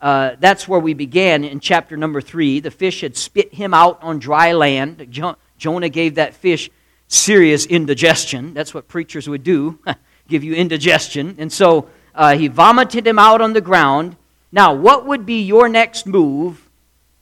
Uh, 0.02 0.36
that's 0.40 0.68
where 0.68 0.80
we 0.80 0.96
began 0.96 1.44
in 1.44 1.60
chapter 1.60 1.96
number 1.96 2.20
three. 2.20 2.60
The 2.60 2.72
fish 2.72 3.02
had 3.02 3.16
spit 3.16 3.54
him 3.54 3.76
out 3.76 4.02
on 4.02 4.18
dry 4.18 4.54
land. 4.54 5.08
Jo- 5.12 5.38
Jonah 5.58 5.90
gave 5.90 6.16
that 6.16 6.34
fish 6.34 6.72
serious 7.08 7.68
indigestion. 7.68 8.56
That's 8.56 8.74
what 8.74 8.88
preachers 8.88 9.30
would 9.30 9.44
do 9.44 9.80
give 10.28 10.44
you 10.44 10.56
indigestion. 10.56 11.36
And 11.38 11.54
so 11.54 11.90
uh, 12.16 12.36
he 12.36 12.48
vomited 12.48 13.06
him 13.06 13.20
out 13.20 13.40
on 13.40 13.54
the 13.54 13.62
ground. 13.62 14.18
Now, 14.52 14.74
what 14.74 15.06
would 15.06 15.26
be 15.26 15.44
your 15.44 15.70
next 15.70 16.08
move 16.08 16.70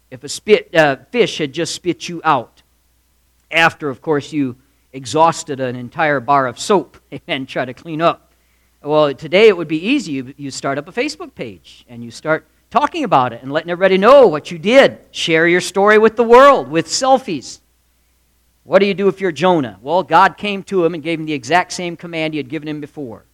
if 0.09 0.23
a 0.23 0.29
spit, 0.29 0.73
uh, 0.73 0.97
fish 1.11 1.39
had 1.39 1.51
just 1.51 1.75
spit 1.75 2.07
you 2.07 2.21
out 2.23 2.63
after, 3.51 3.89
of 3.89 4.01
course, 4.01 4.31
you 4.31 4.55
exhausted 4.93 5.59
an 5.59 5.75
entire 5.75 6.21
bar 6.21 6.47
of 6.47 6.57
soap 6.57 6.97
and 7.27 7.47
try 7.47 7.65
to 7.65 7.73
clean 7.73 8.01
up. 8.01 8.24
Well, 8.85 9.15
today 9.15 9.47
it 9.47 9.57
would 9.57 9.67
be 9.67 9.83
easy. 9.83 10.11
You, 10.11 10.33
you 10.37 10.51
start 10.51 10.77
up 10.77 10.87
a 10.87 10.91
Facebook 10.91 11.33
page 11.33 11.83
and 11.89 12.03
you 12.03 12.11
start 12.11 12.45
talking 12.69 13.03
about 13.03 13.33
it 13.33 13.41
and 13.41 13.51
letting 13.51 13.71
everybody 13.71 13.97
know 13.97 14.27
what 14.27 14.51
you 14.51 14.59
did. 14.59 14.99
Share 15.09 15.47
your 15.47 15.59
story 15.59 15.97
with 15.97 16.15
the 16.15 16.23
world 16.23 16.69
with 16.69 16.85
selfies. 16.85 17.61
What 18.63 18.79
do 18.79 18.85
you 18.85 18.93
do 18.93 19.07
if 19.07 19.19
you're 19.19 19.31
Jonah? 19.31 19.79
Well, 19.81 20.03
God 20.03 20.37
came 20.37 20.61
to 20.63 20.85
him 20.85 20.93
and 20.93 21.01
gave 21.01 21.19
him 21.19 21.25
the 21.25 21.33
exact 21.33 21.73
same 21.73 21.97
command 21.97 22.35
he 22.35 22.37
had 22.37 22.47
given 22.47 22.67
him 22.67 22.79
before. 22.79 23.25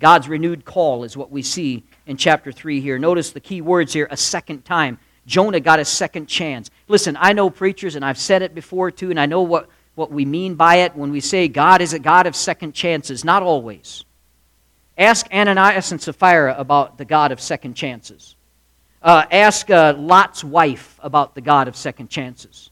God's 0.00 0.30
renewed 0.30 0.64
call 0.64 1.04
is 1.04 1.14
what 1.14 1.30
we 1.30 1.42
see 1.42 1.82
in 2.06 2.16
chapter 2.16 2.50
3 2.50 2.80
here. 2.80 2.98
Notice 2.98 3.32
the 3.32 3.40
key 3.40 3.60
words 3.60 3.92
here 3.92 4.08
a 4.10 4.16
second 4.16 4.64
time. 4.64 4.98
Jonah 5.26 5.60
got 5.60 5.78
a 5.78 5.84
second 5.84 6.24
chance. 6.26 6.70
Listen, 6.88 7.18
I 7.20 7.34
know 7.34 7.50
preachers, 7.50 7.96
and 7.96 8.04
I've 8.04 8.18
said 8.18 8.40
it 8.40 8.54
before 8.54 8.90
too, 8.90 9.10
and 9.10 9.20
I 9.20 9.26
know 9.26 9.42
what, 9.42 9.68
what 9.94 10.10
we 10.10 10.24
mean 10.24 10.54
by 10.54 10.76
it 10.76 10.96
when 10.96 11.10
we 11.10 11.20
say 11.20 11.48
God 11.48 11.82
is 11.82 11.92
a 11.92 11.98
God 11.98 12.26
of 12.26 12.34
second 12.34 12.72
chances. 12.72 13.26
Not 13.26 13.42
always. 13.42 14.06
Ask 14.98 15.26
Ananias 15.32 15.92
and 15.92 16.00
Sapphira 16.00 16.54
about 16.58 16.98
the 16.98 17.04
God 17.04 17.32
of 17.32 17.40
second 17.40 17.74
chances. 17.74 18.36
Uh, 19.02 19.24
ask 19.30 19.70
uh, 19.70 19.94
Lot's 19.96 20.42
wife 20.42 20.98
about 21.02 21.34
the 21.34 21.40
God 21.40 21.68
of 21.68 21.76
second 21.76 22.08
chances. 22.08 22.70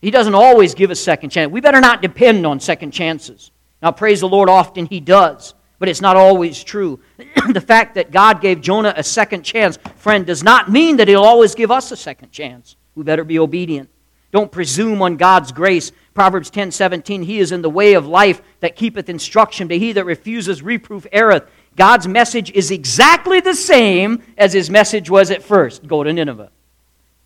He 0.00 0.10
doesn't 0.10 0.34
always 0.34 0.74
give 0.74 0.90
a 0.90 0.94
second 0.94 1.30
chance. 1.30 1.50
We 1.50 1.60
better 1.60 1.80
not 1.80 2.02
depend 2.02 2.46
on 2.46 2.60
second 2.60 2.92
chances. 2.92 3.50
Now, 3.82 3.90
praise 3.92 4.20
the 4.20 4.28
Lord, 4.28 4.48
often 4.48 4.86
He 4.86 5.00
does 5.00 5.54
but 5.78 5.88
it's 5.90 6.00
not 6.00 6.16
always 6.16 6.64
true. 6.64 6.98
the 7.50 7.60
fact 7.60 7.96
that 7.96 8.10
God 8.10 8.40
gave 8.40 8.62
Jonah 8.62 8.94
a 8.96 9.02
second 9.02 9.42
chance, 9.42 9.78
friend, 9.96 10.24
does 10.24 10.42
not 10.42 10.70
mean 10.70 10.96
that 10.96 11.08
He'll 11.08 11.22
always 11.22 11.54
give 11.54 11.70
us 11.70 11.92
a 11.92 11.96
second 11.96 12.32
chance. 12.32 12.76
We 12.94 13.04
better 13.04 13.22
be 13.22 13.38
obedient. 13.38 13.90
Don't 14.32 14.50
presume 14.50 15.02
on 15.02 15.16
God's 15.16 15.52
grace. 15.52 15.92
Proverbs 16.14 16.48
10 16.48 16.70
17, 16.70 17.22
He 17.22 17.38
is 17.38 17.52
in 17.52 17.60
the 17.60 17.68
way 17.68 17.94
of 17.94 18.06
life 18.06 18.40
that 18.60 18.76
keepeth 18.76 19.10
instruction, 19.10 19.68
but 19.68 19.76
he 19.76 19.92
that 19.92 20.06
refuses 20.06 20.62
reproof 20.62 21.06
erreth. 21.12 21.46
God's 21.76 22.06
message 22.06 22.50
is 22.52 22.70
exactly 22.70 23.40
the 23.40 23.54
same 23.54 24.22
as 24.38 24.52
His 24.52 24.70
message 24.70 25.10
was 25.10 25.30
at 25.30 25.42
first 25.42 25.86
go 25.86 26.04
to 26.04 26.12
Nineveh. 26.12 26.50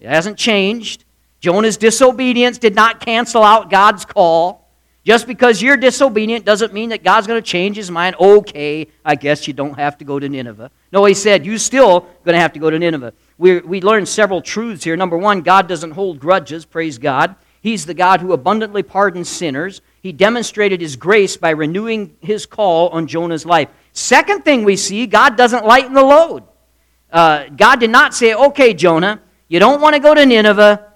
It 0.01 0.09
hasn't 0.09 0.39
changed. 0.39 1.05
Jonah's 1.41 1.77
disobedience 1.77 2.59
did 2.59 2.75
not 2.75 3.01
cancel 3.01 3.43
out 3.43 3.71
God's 3.71 4.05
call. 4.05 4.69
Just 5.05 5.27
because 5.27 5.63
you're 5.63 5.77
disobedient 5.77 6.45
doesn't 6.45 6.75
mean 6.75 6.91
that 6.91 7.03
God's 7.03 7.27
going 7.27 7.41
to 7.41 7.47
change 7.47 7.77
his 7.77 7.91
mind. 7.91 8.17
Okay, 8.21 8.89
I 9.05 9.15
guess 9.15 9.47
you 9.49 9.55
don't 9.55 9.79
have 9.79 9.97
to 9.99 10.05
go 10.05 10.19
to 10.19 10.29
Nineveh. 10.29 10.71
No, 10.93 11.05
he 11.05 11.15
said, 11.15 11.47
you're 11.47 11.59
still 11.59 12.01
going 12.25 12.35
to 12.35 12.41
have 12.41 12.53
to 12.53 12.59
go 12.59 12.69
to 12.69 12.79
Nineveh. 12.79 13.15
We, 13.39 13.61
we 13.61 13.81
learned 13.81 14.09
several 14.09 14.43
truths 14.43 14.85
here. 14.85 14.97
Number 14.97 15.17
one, 15.17 15.41
God 15.41 15.67
doesn't 15.67 15.93
hold 15.93 16.19
grudges, 16.19 16.65
praise 16.65 16.99
God. 16.99 17.37
He's 17.61 17.87
the 17.87 17.95
God 17.95 18.21
who 18.21 18.33
abundantly 18.33 18.83
pardons 18.83 19.29
sinners. 19.29 19.81
He 20.03 20.13
demonstrated 20.13 20.81
his 20.81 20.97
grace 20.97 21.37
by 21.37 21.51
renewing 21.51 22.17
his 22.21 22.47
call 22.47 22.89
on 22.91 23.07
Jonah's 23.07 23.47
life. 23.47 23.69
Second 23.99 24.45
thing 24.45 24.63
we 24.63 24.77
see, 24.77 25.09
God 25.09 25.37
doesn't 25.37 25.67
lighten 25.67 25.93
the 25.93 26.05
load. 26.05 26.45
Uh, 27.11 27.47
God 27.49 27.81
did 27.81 27.91
not 27.91 28.15
say, 28.15 28.33
okay, 28.33 28.73
Jonah, 28.73 29.21
you 29.49 29.59
don't 29.59 29.81
want 29.81 29.95
to 29.95 30.01
go 30.01 30.15
to 30.15 30.25
Nineveh. 30.25 30.87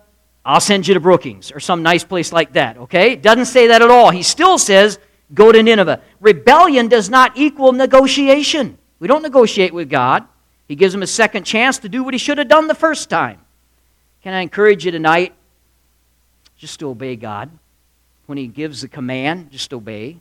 I'll 0.44 0.60
send 0.60 0.86
you 0.86 0.94
to 0.94 1.00
Brookings 1.00 1.50
or 1.50 1.58
some 1.58 1.82
nice 1.82 2.04
place 2.04 2.32
like 2.32 2.52
that, 2.52 2.78
okay? 2.78 3.16
Doesn't 3.16 3.46
say 3.46 3.66
that 3.66 3.82
at 3.82 3.90
all. 3.90 4.10
He 4.10 4.22
still 4.22 4.56
says, 4.56 5.00
go 5.34 5.50
to 5.50 5.60
Nineveh. 5.60 6.00
Rebellion 6.20 6.86
does 6.86 7.10
not 7.10 7.36
equal 7.36 7.72
negotiation. 7.72 8.78
We 9.00 9.08
don't 9.08 9.22
negotiate 9.22 9.74
with 9.74 9.90
God. 9.90 10.24
He 10.68 10.76
gives 10.76 10.94
him 10.94 11.02
a 11.02 11.08
second 11.08 11.42
chance 11.42 11.78
to 11.78 11.88
do 11.88 12.04
what 12.04 12.14
he 12.14 12.18
should 12.18 12.38
have 12.38 12.46
done 12.46 12.68
the 12.68 12.74
first 12.74 13.10
time. 13.10 13.40
Can 14.22 14.32
I 14.32 14.42
encourage 14.42 14.84
you 14.84 14.92
tonight? 14.92 15.34
Just 16.56 16.78
to 16.78 16.88
obey 16.90 17.16
God. 17.16 17.50
When 18.26 18.38
he 18.38 18.46
gives 18.46 18.80
the 18.80 18.88
command, 18.88 19.50
just 19.50 19.74
obey. 19.74 20.18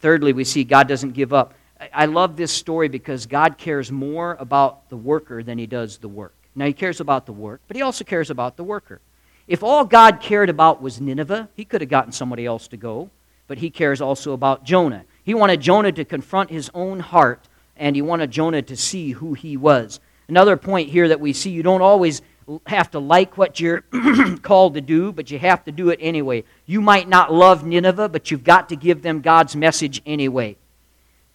Thirdly, 0.00 0.34
we 0.34 0.44
see 0.44 0.62
God 0.62 0.88
doesn't 0.88 1.12
give 1.12 1.32
up. 1.32 1.54
I 1.92 2.06
love 2.06 2.36
this 2.36 2.52
story 2.52 2.88
because 2.88 3.26
God 3.26 3.58
cares 3.58 3.92
more 3.92 4.36
about 4.40 4.88
the 4.88 4.96
worker 4.96 5.42
than 5.42 5.58
he 5.58 5.66
does 5.66 5.98
the 5.98 6.08
work. 6.08 6.34
Now, 6.54 6.64
he 6.64 6.72
cares 6.72 7.00
about 7.00 7.26
the 7.26 7.32
work, 7.32 7.60
but 7.68 7.76
he 7.76 7.82
also 7.82 8.04
cares 8.04 8.30
about 8.30 8.56
the 8.56 8.64
worker. 8.64 9.00
If 9.46 9.62
all 9.62 9.84
God 9.84 10.20
cared 10.20 10.48
about 10.48 10.80
was 10.80 11.00
Nineveh, 11.00 11.50
he 11.54 11.66
could 11.66 11.82
have 11.82 11.90
gotten 11.90 12.12
somebody 12.12 12.46
else 12.46 12.66
to 12.68 12.76
go, 12.76 13.10
but 13.46 13.58
he 13.58 13.68
cares 13.68 14.00
also 14.00 14.32
about 14.32 14.64
Jonah. 14.64 15.04
He 15.22 15.34
wanted 15.34 15.60
Jonah 15.60 15.92
to 15.92 16.04
confront 16.04 16.50
his 16.50 16.70
own 16.72 17.00
heart, 17.00 17.46
and 17.76 17.94
he 17.94 18.02
wanted 18.02 18.30
Jonah 18.30 18.62
to 18.62 18.76
see 18.76 19.12
who 19.12 19.34
he 19.34 19.56
was. 19.56 20.00
Another 20.28 20.56
point 20.56 20.88
here 20.88 21.08
that 21.08 21.20
we 21.20 21.32
see 21.34 21.50
you 21.50 21.62
don't 21.62 21.82
always 21.82 22.22
have 22.66 22.90
to 22.92 22.98
like 22.98 23.36
what 23.36 23.60
you're 23.60 23.82
called 24.42 24.74
to 24.74 24.80
do, 24.80 25.12
but 25.12 25.30
you 25.30 25.38
have 25.38 25.64
to 25.64 25.72
do 25.72 25.90
it 25.90 25.98
anyway. 26.00 26.42
You 26.64 26.80
might 26.80 27.08
not 27.08 27.32
love 27.32 27.66
Nineveh, 27.66 28.08
but 28.08 28.30
you've 28.30 28.44
got 28.44 28.70
to 28.70 28.76
give 28.76 29.02
them 29.02 29.20
God's 29.20 29.54
message 29.54 30.00
anyway. 30.06 30.56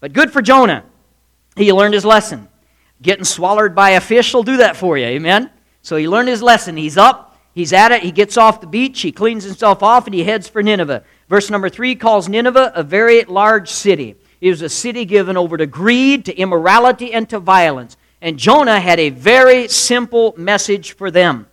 But 0.01 0.12
good 0.12 0.34
for 0.34 0.41
Jonah. 0.41 0.84
He 1.55 1.72
learned 1.72 1.93
his 1.93 2.03
lesson. 2.03 2.50
Getting 3.01 3.24
swallowed 3.24 3.74
by 3.74 3.91
a 3.91 4.01
fish 4.01 4.34
will 4.34 4.43
do 4.43 4.58
that 4.58 4.75
for 4.75 4.98
you, 4.98 5.05
amen? 5.05 5.50
So 5.81 5.96
he 5.96 6.10
learned 6.10 6.27
his 6.27 6.43
lesson. 6.43 6.75
He's 6.75 6.98
up, 6.98 7.31
He's 7.53 7.74
at 7.74 7.91
it. 7.91 8.01
He 8.01 8.12
gets 8.12 8.38
off 8.38 8.62
the 8.62 8.67
beach. 8.67 9.01
He 9.01 9.12
cleans 9.12 9.43
himself 9.43 9.84
off 9.84 10.05
and 10.05 10.13
he 10.13 10.24
heads 10.24 10.48
for 10.48 10.63
Nineveh. 10.63 11.03
Verse 11.27 11.50
number 11.50 11.70
three 11.70 11.96
calls 11.96 12.29
Nineveh 12.29 12.72
a 12.74 12.84
very 12.84 13.24
large 13.24 13.70
city. 13.70 14.15
It 14.39 14.50
was 14.50 14.62
a 14.62 14.70
city 14.70 15.05
given 15.05 15.38
over 15.38 15.58
to 15.58 15.67
greed, 15.67 16.25
to 16.25 16.36
immorality, 16.36 17.13
and 17.13 17.29
to 17.29 17.39
violence. 17.39 17.98
And 18.22 18.39
Jonah 18.39 18.79
had 18.79 19.00
a 19.00 19.10
very 19.10 19.67
simple 19.67 20.34
message 20.38 20.93
for 20.93 21.12
them. 21.12 21.48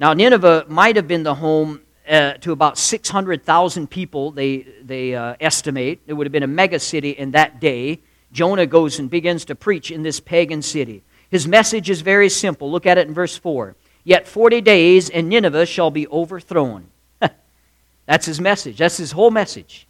Now, 0.00 0.14
Nineveh 0.14 0.64
might 0.68 0.96
have 0.96 1.08
been 1.08 1.24
the 1.24 1.34
home 1.34 1.82
uh, 2.08 2.34
to 2.34 2.52
about 2.52 2.78
600,000 2.78 3.88
people, 3.88 4.30
they, 4.30 4.66
they 4.82 5.14
uh, 5.14 5.36
estimate. 5.40 6.00
It 6.06 6.14
would 6.14 6.26
have 6.26 6.32
been 6.32 6.42
a 6.42 6.48
mega 6.48 6.78
city 6.78 7.10
in 7.10 7.32
that 7.32 7.60
day. 7.60 8.00
Jonah 8.32 8.66
goes 8.66 8.98
and 8.98 9.10
begins 9.10 9.44
to 9.46 9.54
preach 9.54 9.90
in 9.90 10.02
this 10.02 10.20
pagan 10.20 10.62
city. 10.62 11.02
His 11.30 11.46
message 11.46 11.90
is 11.90 12.00
very 12.00 12.28
simple. 12.28 12.70
Look 12.70 12.86
at 12.86 12.98
it 12.98 13.06
in 13.06 13.14
verse 13.14 13.36
4. 13.36 13.76
Yet 14.04 14.26
40 14.26 14.60
days, 14.62 15.10
and 15.10 15.28
Nineveh 15.28 15.66
shall 15.66 15.90
be 15.90 16.08
overthrown. 16.08 16.88
That's 18.06 18.26
his 18.26 18.40
message. 18.40 18.78
That's 18.78 18.96
his 18.96 19.12
whole 19.12 19.30
message. 19.30 19.86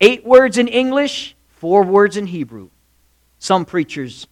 Eight 0.00 0.24
words 0.24 0.56
in 0.56 0.68
English, 0.68 1.34
four 1.48 1.82
words 1.82 2.16
in 2.16 2.26
Hebrew. 2.26 2.70
Some 3.38 3.64
preachers 3.64 4.28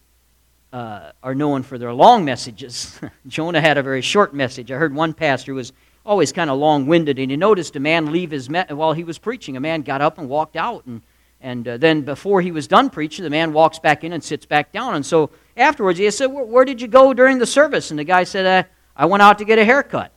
uh, 0.72 1.12
are 1.22 1.34
known 1.34 1.62
for 1.62 1.78
their 1.78 1.92
long 1.92 2.24
messages. 2.24 2.98
Jonah 3.26 3.60
had 3.60 3.76
a 3.78 3.82
very 3.82 4.02
short 4.02 4.34
message. 4.34 4.70
I 4.70 4.76
heard 4.76 4.94
one 4.94 5.14
pastor 5.14 5.54
was 5.54 5.72
always 6.08 6.32
kind 6.32 6.48
of 6.48 6.58
long 6.58 6.86
winded, 6.86 7.18
and 7.18 7.30
he 7.30 7.36
noticed 7.36 7.76
a 7.76 7.80
man 7.80 8.10
leave 8.10 8.30
his 8.30 8.48
me- 8.48 8.64
while 8.70 8.94
he 8.94 9.04
was 9.04 9.18
preaching. 9.18 9.56
A 9.56 9.60
man 9.60 9.82
got 9.82 10.00
up 10.00 10.18
and 10.18 10.28
walked 10.28 10.56
out, 10.56 10.86
and, 10.86 11.02
and 11.40 11.68
uh, 11.68 11.76
then 11.76 12.00
before 12.00 12.40
he 12.40 12.50
was 12.50 12.66
done 12.66 12.88
preaching, 12.88 13.22
the 13.22 13.30
man 13.30 13.52
walks 13.52 13.78
back 13.78 14.04
in 14.04 14.12
and 14.14 14.24
sits 14.24 14.46
back 14.46 14.72
down. 14.72 14.94
And 14.94 15.04
so 15.04 15.30
afterwards, 15.56 15.98
he 15.98 16.10
said, 16.10 16.26
Where 16.26 16.64
did 16.64 16.80
you 16.80 16.88
go 16.88 17.12
during 17.12 17.38
the 17.38 17.46
service? 17.46 17.90
And 17.90 17.98
the 17.98 18.04
guy 18.04 18.24
said, 18.24 18.46
uh, 18.46 18.68
I 18.96 19.04
went 19.06 19.22
out 19.22 19.38
to 19.38 19.44
get 19.44 19.58
a 19.58 19.64
haircut. 19.64 20.10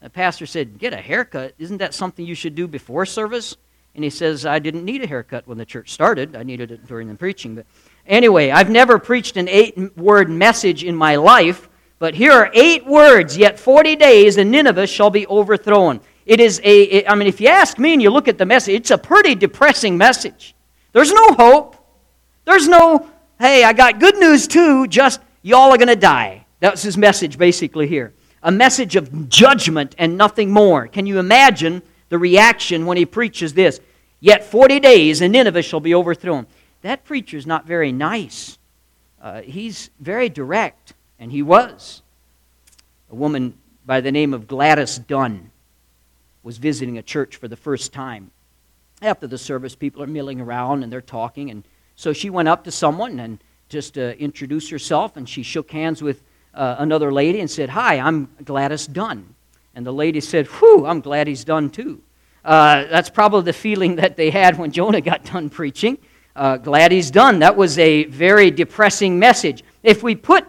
The 0.00 0.10
pastor 0.10 0.46
said, 0.46 0.78
Get 0.78 0.92
a 0.92 0.98
haircut? 0.98 1.54
Isn't 1.58 1.78
that 1.78 1.94
something 1.94 2.26
you 2.26 2.34
should 2.34 2.56
do 2.56 2.66
before 2.66 3.06
service? 3.06 3.56
And 3.94 4.04
he 4.04 4.10
says, 4.10 4.44
I 4.44 4.58
didn't 4.58 4.84
need 4.84 5.02
a 5.02 5.06
haircut 5.06 5.46
when 5.46 5.58
the 5.58 5.64
church 5.64 5.92
started. 5.92 6.36
I 6.36 6.42
needed 6.42 6.70
it 6.70 6.86
during 6.86 7.08
the 7.08 7.14
preaching. 7.14 7.54
But 7.54 7.66
Anyway, 8.06 8.50
I've 8.50 8.70
never 8.70 8.98
preached 8.98 9.36
an 9.36 9.48
eight 9.48 9.96
word 9.96 10.28
message 10.28 10.82
in 10.82 10.96
my 10.96 11.14
life, 11.16 11.68
but 12.00 12.16
here 12.16 12.32
are 12.32 12.50
eight 12.52 12.84
words, 12.84 13.36
yet 13.36 13.60
40 13.60 13.94
days 13.94 14.36
and 14.36 14.50
Nineveh 14.50 14.88
shall 14.88 15.10
be 15.10 15.24
overthrown. 15.28 16.00
It 16.26 16.40
is 16.40 16.60
a. 16.64 16.82
It, 16.82 17.08
I 17.08 17.14
mean, 17.14 17.28
if 17.28 17.40
you 17.40 17.46
ask 17.46 17.78
me 17.78 17.92
and 17.92 18.02
you 18.02 18.10
look 18.10 18.26
at 18.26 18.38
the 18.38 18.44
message, 18.44 18.74
it's 18.74 18.90
a 18.90 18.98
pretty 18.98 19.36
depressing 19.36 19.96
message. 19.96 20.56
There's 20.92 21.12
no 21.12 21.34
hope. 21.34 21.76
There's 22.44 22.66
no, 22.66 23.08
hey, 23.38 23.62
I 23.62 23.72
got 23.72 24.00
good 24.00 24.16
news 24.16 24.48
too, 24.48 24.88
just 24.88 25.20
y'all 25.42 25.70
are 25.70 25.78
going 25.78 25.86
to 25.86 25.94
die. 25.94 26.46
That's 26.58 26.82
his 26.82 26.96
message 26.96 27.38
basically 27.38 27.86
here. 27.86 28.12
A 28.42 28.50
message 28.50 28.96
of 28.96 29.28
judgment 29.28 29.94
and 29.96 30.16
nothing 30.16 30.50
more. 30.50 30.88
Can 30.88 31.06
you 31.06 31.20
imagine 31.20 31.82
the 32.08 32.18
reaction 32.18 32.86
when 32.86 32.96
he 32.96 33.06
preaches 33.06 33.54
this? 33.54 33.78
Yet 34.18 34.42
40 34.42 34.80
days 34.80 35.20
and 35.20 35.32
Nineveh 35.32 35.62
shall 35.62 35.80
be 35.80 35.94
overthrown 35.94 36.48
that 36.82 37.04
preacher's 37.04 37.46
not 37.46 37.66
very 37.66 37.92
nice. 37.92 38.58
Uh, 39.20 39.42
he's 39.42 39.90
very 40.00 40.28
direct, 40.28 40.94
and 41.20 41.30
he 41.30 41.42
was. 41.42 42.02
A 43.12 43.14
woman 43.14 43.54
by 43.86 44.00
the 44.00 44.10
name 44.10 44.34
of 44.34 44.48
Gladys 44.48 44.98
Dunn 44.98 45.52
was 46.42 46.58
visiting 46.58 46.98
a 46.98 47.02
church 47.02 47.36
for 47.36 47.46
the 47.46 47.56
first 47.56 47.92
time. 47.92 48.32
After 49.02 49.28
the 49.28 49.38
service, 49.38 49.76
people 49.76 50.02
are 50.02 50.08
milling 50.08 50.40
around 50.40 50.82
and 50.82 50.92
they're 50.92 51.00
talking, 51.00 51.50
and 51.50 51.64
so 51.94 52.12
she 52.12 52.30
went 52.30 52.48
up 52.48 52.64
to 52.64 52.72
someone 52.72 53.20
and 53.20 53.38
just 53.68 53.96
uh, 53.96 54.14
introduced 54.18 54.70
herself, 54.70 55.16
and 55.16 55.28
she 55.28 55.44
shook 55.44 55.70
hands 55.70 56.02
with 56.02 56.22
uh, 56.54 56.76
another 56.78 57.12
lady 57.12 57.38
and 57.38 57.48
said, 57.48 57.68
Hi, 57.68 57.98
I'm 57.98 58.28
Gladys 58.44 58.88
Dunn. 58.88 59.34
And 59.76 59.86
the 59.86 59.92
lady 59.92 60.20
said, 60.20 60.48
Whew, 60.48 60.86
I'm 60.86 61.00
glad 61.00 61.28
he's 61.28 61.44
done 61.44 61.70
too. 61.70 62.02
Uh, 62.44 62.86
that's 62.86 63.10
probably 63.10 63.42
the 63.42 63.52
feeling 63.52 63.96
that 63.96 64.16
they 64.16 64.30
had 64.30 64.58
when 64.58 64.72
Jonah 64.72 65.00
got 65.12 65.24
done 65.24 65.50
preaching 65.50 65.98
uh, 66.36 66.56
glad 66.56 66.92
he's 66.92 67.10
done. 67.10 67.40
That 67.40 67.56
was 67.56 67.78
a 67.78 68.04
very 68.04 68.50
depressing 68.50 69.18
message. 69.18 69.64
If 69.82 70.02
we 70.02 70.14
put 70.14 70.46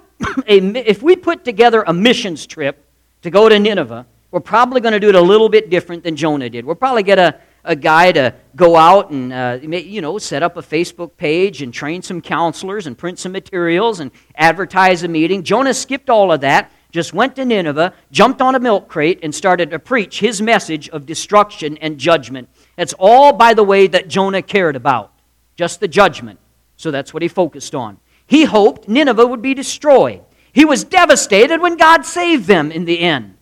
a, 0.47 0.59
if 0.89 1.01
we 1.01 1.15
put 1.15 1.43
together 1.43 1.83
a 1.85 1.93
missions 1.93 2.45
trip 2.45 2.85
to 3.21 3.29
go 3.29 3.49
to 3.49 3.59
Nineveh, 3.59 4.05
we're 4.31 4.39
probably 4.39 4.81
going 4.81 4.93
to 4.93 4.99
do 4.99 5.09
it 5.09 5.15
a 5.15 5.21
little 5.21 5.49
bit 5.49 5.69
different 5.69 6.03
than 6.03 6.15
Jonah 6.15 6.49
did. 6.49 6.65
We'll 6.65 6.75
probably 6.75 7.03
get 7.03 7.19
a, 7.19 7.39
a 7.63 7.75
guy 7.75 8.11
to 8.13 8.33
go 8.55 8.75
out 8.77 9.11
and 9.11 9.33
uh, 9.33 9.59
you 9.61 10.01
know 10.01 10.17
set 10.17 10.41
up 10.41 10.57
a 10.57 10.61
Facebook 10.61 11.17
page 11.17 11.61
and 11.61 11.73
train 11.73 12.01
some 12.01 12.21
counselors 12.21 12.87
and 12.87 12.97
print 12.97 13.19
some 13.19 13.33
materials 13.33 13.99
and 13.99 14.11
advertise 14.35 15.03
a 15.03 15.07
meeting. 15.07 15.43
Jonah 15.43 15.73
skipped 15.73 16.09
all 16.09 16.31
of 16.31 16.41
that, 16.41 16.71
just 16.91 17.13
went 17.13 17.35
to 17.35 17.45
Nineveh, 17.45 17.93
jumped 18.11 18.41
on 18.41 18.55
a 18.55 18.59
milk 18.59 18.87
crate, 18.87 19.19
and 19.21 19.35
started 19.35 19.69
to 19.71 19.79
preach 19.79 20.19
his 20.19 20.41
message 20.41 20.89
of 20.89 21.05
destruction 21.05 21.77
and 21.79 21.97
judgment. 21.97 22.49
That's 22.77 22.93
all, 22.97 23.33
by 23.33 23.53
the 23.53 23.63
way, 23.63 23.87
that 23.87 24.07
Jonah 24.07 24.41
cared 24.41 24.75
about 24.75 25.13
just 25.55 25.79
the 25.79 25.87
judgment. 25.87 26.39
So 26.77 26.89
that's 26.89 27.13
what 27.13 27.21
he 27.21 27.27
focused 27.27 27.75
on. 27.75 27.99
He 28.31 28.45
hoped 28.45 28.87
Nineveh 28.87 29.27
would 29.27 29.41
be 29.41 29.53
destroyed. 29.53 30.21
He 30.53 30.63
was 30.63 30.85
devastated 30.85 31.59
when 31.59 31.75
God 31.75 32.05
saved 32.05 32.45
them 32.45 32.71
in 32.71 32.85
the 32.85 33.01
end. 33.01 33.35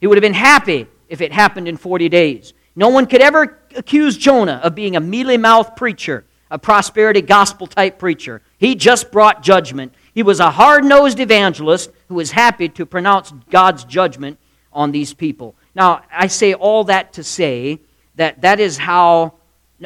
He 0.00 0.08
would 0.08 0.18
have 0.18 0.22
been 0.22 0.34
happy 0.34 0.88
if 1.08 1.20
it 1.20 1.32
happened 1.32 1.68
in 1.68 1.76
40 1.76 2.08
days. 2.08 2.52
No 2.74 2.88
one 2.88 3.06
could 3.06 3.20
ever 3.20 3.60
accuse 3.76 4.18
Jonah 4.18 4.60
of 4.64 4.74
being 4.74 4.96
a 4.96 5.00
mealy 5.00 5.36
mouthed 5.36 5.76
preacher, 5.76 6.24
a 6.50 6.58
prosperity 6.58 7.22
gospel 7.22 7.68
type 7.68 8.00
preacher. 8.00 8.42
He 8.58 8.74
just 8.74 9.12
brought 9.12 9.44
judgment. 9.44 9.94
He 10.12 10.24
was 10.24 10.40
a 10.40 10.50
hard 10.50 10.84
nosed 10.84 11.20
evangelist 11.20 11.92
who 12.08 12.16
was 12.16 12.32
happy 12.32 12.68
to 12.70 12.84
pronounce 12.84 13.32
God's 13.48 13.84
judgment 13.84 14.40
on 14.72 14.90
these 14.90 15.14
people. 15.14 15.54
Now, 15.72 16.02
I 16.10 16.26
say 16.26 16.52
all 16.52 16.82
that 16.84 17.12
to 17.12 17.22
say 17.22 17.78
that 18.16 18.40
that 18.40 18.58
is 18.58 18.76
how 18.76 19.34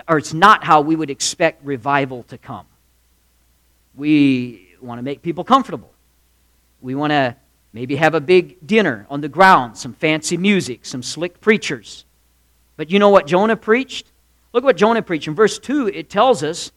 or 0.09 0.17
it's 0.17 0.33
not 0.33 0.65
how 0.65 0.81
we 0.81 0.97
would 0.97 1.11
expect 1.11 1.63
revival 1.63 2.23
to 2.25 2.39
come. 2.39 2.65
We 3.97 4.77
want 4.81 4.99
to 4.99 5.03
make 5.03 5.23
people 5.23 5.43
comfortable. 5.43 5.93
We 6.81 6.95
want 6.95 7.11
to 7.11 7.37
maybe 7.73 7.97
have 7.97 8.15
a 8.15 8.21
big 8.21 8.65
dinner 8.67 9.07
on 9.11 9.21
the 9.21 9.29
ground, 9.29 9.77
some 9.77 9.95
fancy 9.95 10.37
music, 10.37 10.87
some 10.87 11.03
slick 11.03 11.41
preachers. 11.41 12.05
But 12.77 12.91
you 12.91 12.99
know 12.99 13.09
what 13.09 13.27
Jonah 13.27 13.57
preached? 13.57 14.13
Look 14.53 14.65
what 14.65 14.77
Jonah 14.77 15.03
preached. 15.03 15.29
In 15.29 15.35
verse 15.35 15.59
2, 15.59 15.89
it 15.89 16.09
tells 16.09 16.43
us 16.43 16.73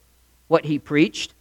what 0.48 0.66
he 0.66 0.80
preached. 0.80 1.34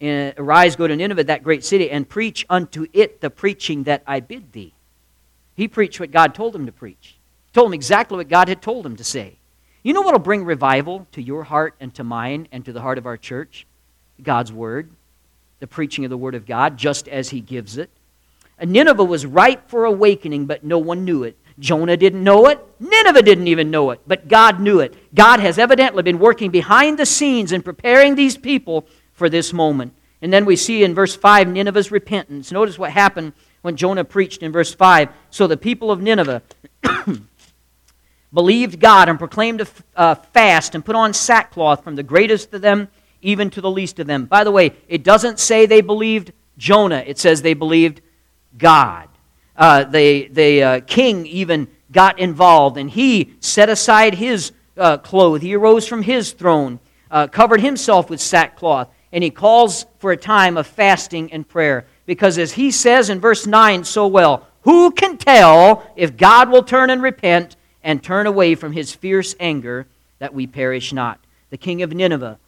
Eh, 0.00 0.32
arise, 0.36 0.76
go 0.76 0.86
to 0.86 0.96
Nineveh, 0.96 1.24
that 1.24 1.42
great 1.42 1.64
city, 1.64 1.90
and 1.90 2.08
preach 2.08 2.44
unto 2.50 2.86
it 2.92 3.20
the 3.20 3.30
preaching 3.30 3.84
that 3.84 4.02
I 4.06 4.20
bid 4.20 4.52
thee. 4.52 4.74
He 5.54 5.68
preached 5.68 6.00
what 6.00 6.10
God 6.10 6.34
told 6.34 6.54
him 6.54 6.66
to 6.66 6.72
preach. 6.72 7.16
Told 7.52 7.68
him 7.68 7.74
exactly 7.74 8.16
what 8.16 8.28
God 8.28 8.48
had 8.48 8.60
told 8.60 8.84
him 8.84 8.96
to 8.96 9.04
say. 9.04 9.36
You 9.82 9.92
know 9.92 10.00
what 10.00 10.12
will 10.12 10.18
bring 10.18 10.44
revival 10.44 11.06
to 11.12 11.22
your 11.22 11.44
heart 11.44 11.74
and 11.78 11.94
to 11.94 12.04
mine 12.04 12.48
and 12.50 12.64
to 12.64 12.72
the 12.72 12.80
heart 12.80 12.98
of 12.98 13.06
our 13.06 13.16
church? 13.16 13.66
God's 14.22 14.52
Word, 14.52 14.90
the 15.60 15.66
preaching 15.66 16.04
of 16.04 16.10
the 16.10 16.16
Word 16.16 16.34
of 16.34 16.46
God, 16.46 16.76
just 16.76 17.08
as 17.08 17.30
He 17.30 17.40
gives 17.40 17.76
it. 17.76 17.90
And 18.58 18.70
Nineveh 18.70 19.04
was 19.04 19.26
ripe 19.26 19.68
for 19.68 19.84
awakening, 19.84 20.46
but 20.46 20.64
no 20.64 20.78
one 20.78 21.04
knew 21.04 21.24
it. 21.24 21.36
Jonah 21.58 21.96
didn't 21.96 22.24
know 22.24 22.46
it. 22.46 22.64
Nineveh 22.80 23.22
didn't 23.22 23.48
even 23.48 23.70
know 23.70 23.90
it, 23.90 24.00
but 24.06 24.28
God 24.28 24.60
knew 24.60 24.80
it. 24.80 24.94
God 25.14 25.40
has 25.40 25.58
evidently 25.58 26.02
been 26.02 26.18
working 26.18 26.50
behind 26.50 26.98
the 26.98 27.06
scenes 27.06 27.52
and 27.52 27.64
preparing 27.64 28.14
these 28.14 28.36
people 28.36 28.86
for 29.12 29.28
this 29.28 29.52
moment. 29.52 29.94
And 30.20 30.32
then 30.32 30.44
we 30.44 30.56
see 30.56 30.82
in 30.82 30.94
verse 30.94 31.14
5 31.14 31.48
Nineveh's 31.48 31.90
repentance. 31.90 32.50
Notice 32.50 32.78
what 32.78 32.90
happened 32.90 33.34
when 33.62 33.76
Jonah 33.76 34.04
preached 34.04 34.42
in 34.42 34.52
verse 34.52 34.74
5. 34.74 35.08
So 35.30 35.46
the 35.46 35.56
people 35.56 35.90
of 35.90 36.00
Nineveh 36.00 36.42
believed 38.32 38.80
God 38.80 39.08
and 39.08 39.18
proclaimed 39.18 39.66
a 39.94 40.16
fast 40.16 40.74
and 40.74 40.84
put 40.84 40.96
on 40.96 41.12
sackcloth 41.12 41.84
from 41.84 41.94
the 41.94 42.02
greatest 42.02 42.52
of 42.52 42.62
them 42.62 42.88
even 43.24 43.50
to 43.50 43.60
the 43.60 43.70
least 43.70 43.98
of 43.98 44.06
them. 44.06 44.26
By 44.26 44.44
the 44.44 44.52
way, 44.52 44.72
it 44.86 45.02
doesn't 45.02 45.40
say 45.40 45.66
they 45.66 45.80
believed 45.80 46.32
Jonah, 46.56 47.02
it 47.04 47.18
says 47.18 47.42
they 47.42 47.54
believed 47.54 48.00
God. 48.56 49.08
Uh, 49.56 49.84
the 49.84 50.28
the 50.28 50.62
uh, 50.62 50.80
king 50.80 51.26
even 51.26 51.68
got 51.90 52.18
involved 52.18 52.76
and 52.76 52.90
he 52.90 53.34
set 53.40 53.68
aside 53.68 54.14
his 54.14 54.52
uh, 54.76 54.98
clothes. 54.98 55.42
He 55.42 55.54
arose 55.54 55.86
from 55.86 56.02
his 56.02 56.32
throne, 56.32 56.80
uh, 57.10 57.28
covered 57.28 57.60
himself 57.60 58.10
with 58.10 58.20
sackcloth, 58.20 58.88
and 59.12 59.24
he 59.24 59.30
calls 59.30 59.86
for 59.98 60.12
a 60.12 60.16
time 60.16 60.56
of 60.56 60.66
fasting 60.66 61.32
and 61.32 61.48
prayer. 61.48 61.86
Because 62.06 62.36
as 62.38 62.52
he 62.52 62.70
says 62.70 63.10
in 63.10 63.20
verse 63.20 63.46
9 63.46 63.84
so 63.84 64.06
well, 64.06 64.46
who 64.62 64.90
can 64.90 65.16
tell 65.16 65.90
if 65.96 66.16
God 66.16 66.50
will 66.50 66.62
turn 66.62 66.90
and 66.90 67.02
repent 67.02 67.56
and 67.82 68.02
turn 68.02 68.26
away 68.26 68.54
from 68.54 68.72
his 68.72 68.92
fierce 68.92 69.34
anger 69.38 69.86
that 70.18 70.34
we 70.34 70.46
perish 70.46 70.92
not. 70.92 71.20
The 71.50 71.58
king 71.58 71.82
of 71.82 71.92
Nineveh, 71.92 72.38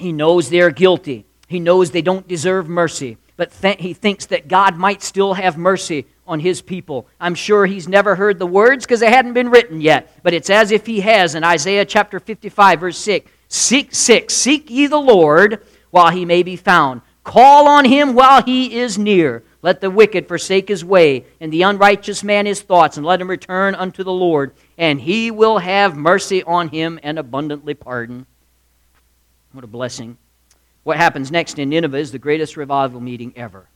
he 0.00 0.12
knows 0.12 0.48
they're 0.48 0.70
guilty. 0.70 1.26
He 1.46 1.60
knows 1.60 1.90
they 1.90 2.02
don't 2.02 2.28
deserve 2.28 2.68
mercy, 2.68 3.18
but 3.36 3.52
th- 3.52 3.80
he 3.80 3.92
thinks 3.92 4.26
that 4.26 4.48
God 4.48 4.76
might 4.76 5.02
still 5.02 5.34
have 5.34 5.58
mercy 5.58 6.06
on 6.26 6.40
his 6.40 6.62
people. 6.62 7.08
I'm 7.18 7.34
sure 7.34 7.66
he's 7.66 7.88
never 7.88 8.14
heard 8.14 8.38
the 8.38 8.46
words 8.46 8.84
because 8.84 9.00
they 9.00 9.10
hadn't 9.10 9.32
been 9.32 9.50
written 9.50 9.80
yet, 9.80 10.12
but 10.22 10.32
it's 10.32 10.48
as 10.48 10.70
if 10.70 10.86
he 10.86 11.00
has 11.00 11.34
in 11.34 11.42
Isaiah 11.42 11.84
chapter 11.84 12.20
55, 12.20 12.80
verse 12.80 12.98
6. 12.98 13.30
Seek, 13.48 13.94
6. 13.94 14.32
Seek 14.32 14.70
ye 14.70 14.86
the 14.86 14.96
Lord 14.96 15.66
while 15.90 16.10
he 16.10 16.24
may 16.24 16.44
be 16.44 16.54
found. 16.54 17.02
Call 17.24 17.66
on 17.66 17.84
him 17.84 18.14
while 18.14 18.42
he 18.42 18.78
is 18.78 18.96
near. 18.96 19.42
Let 19.62 19.80
the 19.80 19.90
wicked 19.90 20.26
forsake 20.26 20.68
his 20.68 20.84
way, 20.84 21.26
and 21.40 21.52
the 21.52 21.62
unrighteous 21.62 22.24
man 22.24 22.46
his 22.46 22.62
thoughts, 22.62 22.96
and 22.96 23.04
let 23.04 23.20
him 23.20 23.28
return 23.28 23.74
unto 23.74 24.02
the 24.02 24.12
Lord, 24.12 24.54
and 24.78 25.00
he 25.00 25.30
will 25.30 25.58
have 25.58 25.96
mercy 25.96 26.42
on 26.44 26.68
him 26.68 26.98
and 27.02 27.18
abundantly 27.18 27.74
pardon. 27.74 28.26
What 29.52 29.64
a 29.64 29.68
blessing. 29.68 30.16
What 30.82 30.96
happens 30.96 31.30
next 31.30 31.58
in 31.58 31.68
Nineveh 31.68 31.98
is 31.98 32.12
the 32.12 32.18
greatest 32.18 32.56
revival 32.56 33.00
meeting 33.00 33.32
ever. 33.36 33.66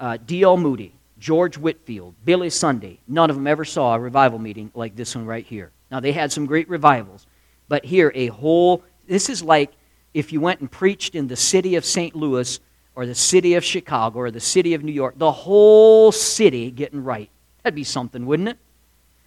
Uh, 0.00 0.18
D.L. 0.24 0.56
Moody. 0.56 0.94
George 1.18 1.58
Whitefield, 1.58 2.14
Billy 2.24 2.50
Sunday, 2.50 3.00
none 3.08 3.30
of 3.30 3.36
them 3.36 3.46
ever 3.46 3.64
saw 3.64 3.94
a 3.94 3.98
revival 3.98 4.38
meeting 4.38 4.70
like 4.74 4.94
this 4.94 5.16
one 5.16 5.26
right 5.26 5.44
here. 5.44 5.72
Now, 5.90 6.00
they 6.00 6.12
had 6.12 6.30
some 6.30 6.46
great 6.46 6.68
revivals, 6.68 7.26
but 7.68 7.84
here, 7.84 8.12
a 8.14 8.28
whole, 8.28 8.84
this 9.08 9.28
is 9.28 9.42
like 9.42 9.72
if 10.14 10.32
you 10.32 10.40
went 10.40 10.60
and 10.60 10.70
preached 10.70 11.14
in 11.14 11.26
the 11.26 11.36
city 11.36 11.74
of 11.74 11.84
St. 11.84 12.14
Louis 12.14 12.60
or 12.94 13.06
the 13.06 13.14
city 13.14 13.54
of 13.54 13.64
Chicago 13.64 14.18
or 14.18 14.30
the 14.30 14.40
city 14.40 14.74
of 14.74 14.84
New 14.84 14.92
York, 14.92 15.18
the 15.18 15.32
whole 15.32 16.12
city 16.12 16.70
getting 16.70 17.02
right. 17.02 17.30
That'd 17.62 17.74
be 17.74 17.84
something, 17.84 18.24
wouldn't 18.24 18.50
it? 18.50 18.58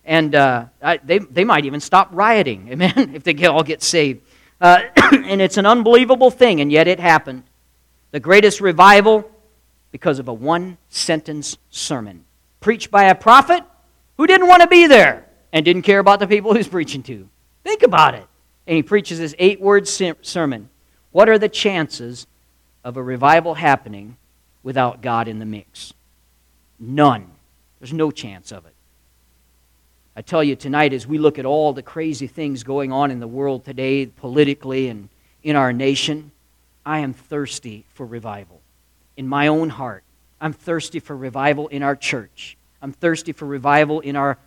And 0.06 0.34
uh, 0.34 0.65
I, 0.82 0.97
they, 0.97 1.19
they 1.19 1.43
might 1.43 1.65
even 1.65 1.80
stop 1.80 2.10
rioting, 2.12 2.69
amen, 2.71 3.12
if 3.13 3.24
they 3.24 3.45
all 3.45 3.63
get 3.63 3.84
saved. 3.84 4.21
Uh, 4.62 4.84
and 5.12 5.41
it's 5.41 5.58
an 5.58 5.65
unbelievable 5.65 6.32
thing, 6.32 6.62
and 6.62 6.71
yet 6.71 6.88
it 6.88 7.00
happened. 7.00 7.43
The 8.12 8.19
greatest 8.19 8.62
revival 8.62 9.30
because 9.91 10.19
of 10.19 10.28
a 10.28 10.34
one 10.34 10.78
sentence 10.89 11.58
sermon 11.69 12.24
preached 12.62 12.91
by 12.91 13.06
a 13.06 13.15
prophet 13.15 13.63
who 14.17 14.28
didn't 14.28 14.47
want 14.47 14.62
to 14.62 14.67
be 14.67 14.88
there 14.88 15.26
and 15.52 15.65
didn't 15.65 15.82
care 15.82 16.00
about 16.00 16.19
the 16.19 16.28
people 16.28 16.54
he's 16.56 16.67
preaching 16.67 17.04
to. 17.04 17.28
Think 17.63 17.84
about 17.84 18.13
it. 18.15 18.26
And 18.67 18.76
he 18.76 18.84
preaches 18.84 19.19
this 19.19 19.36
eight 19.39 19.60
word 19.60 19.88
sermon. 19.88 20.69
What 21.12 21.28
are 21.28 21.39
the 21.39 21.50
chances 21.50 22.28
of 22.84 22.95
a 22.95 23.04
revival 23.04 23.56
happening 23.56 24.17
without 24.63 25.02
God 25.02 25.28
in 25.28 25.39
the 25.39 25.45
mix? 25.45 25.93
None. 26.80 27.32
There's 27.80 27.91
no 27.91 28.12
chance 28.12 28.52
of 28.52 28.65
it. 28.65 28.71
I 30.15 30.21
tell 30.21 30.43
you 30.43 30.56
tonight, 30.56 30.93
as 30.93 31.08
we 31.08 31.17
look 31.17 31.39
at 31.39 31.45
all 31.45 31.71
the 31.71 31.82
crazy 31.82 32.28
things 32.28 32.63
going 32.63 32.91
on 32.91 33.12
in 33.12 33.19
the 33.19 33.28
world 33.28 33.63
today, 33.63 34.06
politically 34.06 34.89
and 34.89 35.08
in 35.41 35.56
our 35.56 35.71
nation, 35.71 36.32
I 36.86 37.00
am 37.00 37.13
thirsty 37.13 37.86
for 37.93 38.06
revival 38.06 38.62
in 39.15 39.28
my 39.28 39.47
own 39.47 39.69
heart. 39.69 40.04
I'm 40.41 40.54
thirsty 40.54 41.00
for 41.00 41.15
revival 41.15 41.67
in 41.67 41.84
our 41.84 41.95
church. 41.95 42.58
I'm 42.82 42.91
thirsty 42.91 43.32
for 43.32 43.45
revival 43.45 44.00
in 44.00 44.15
our 44.15 44.38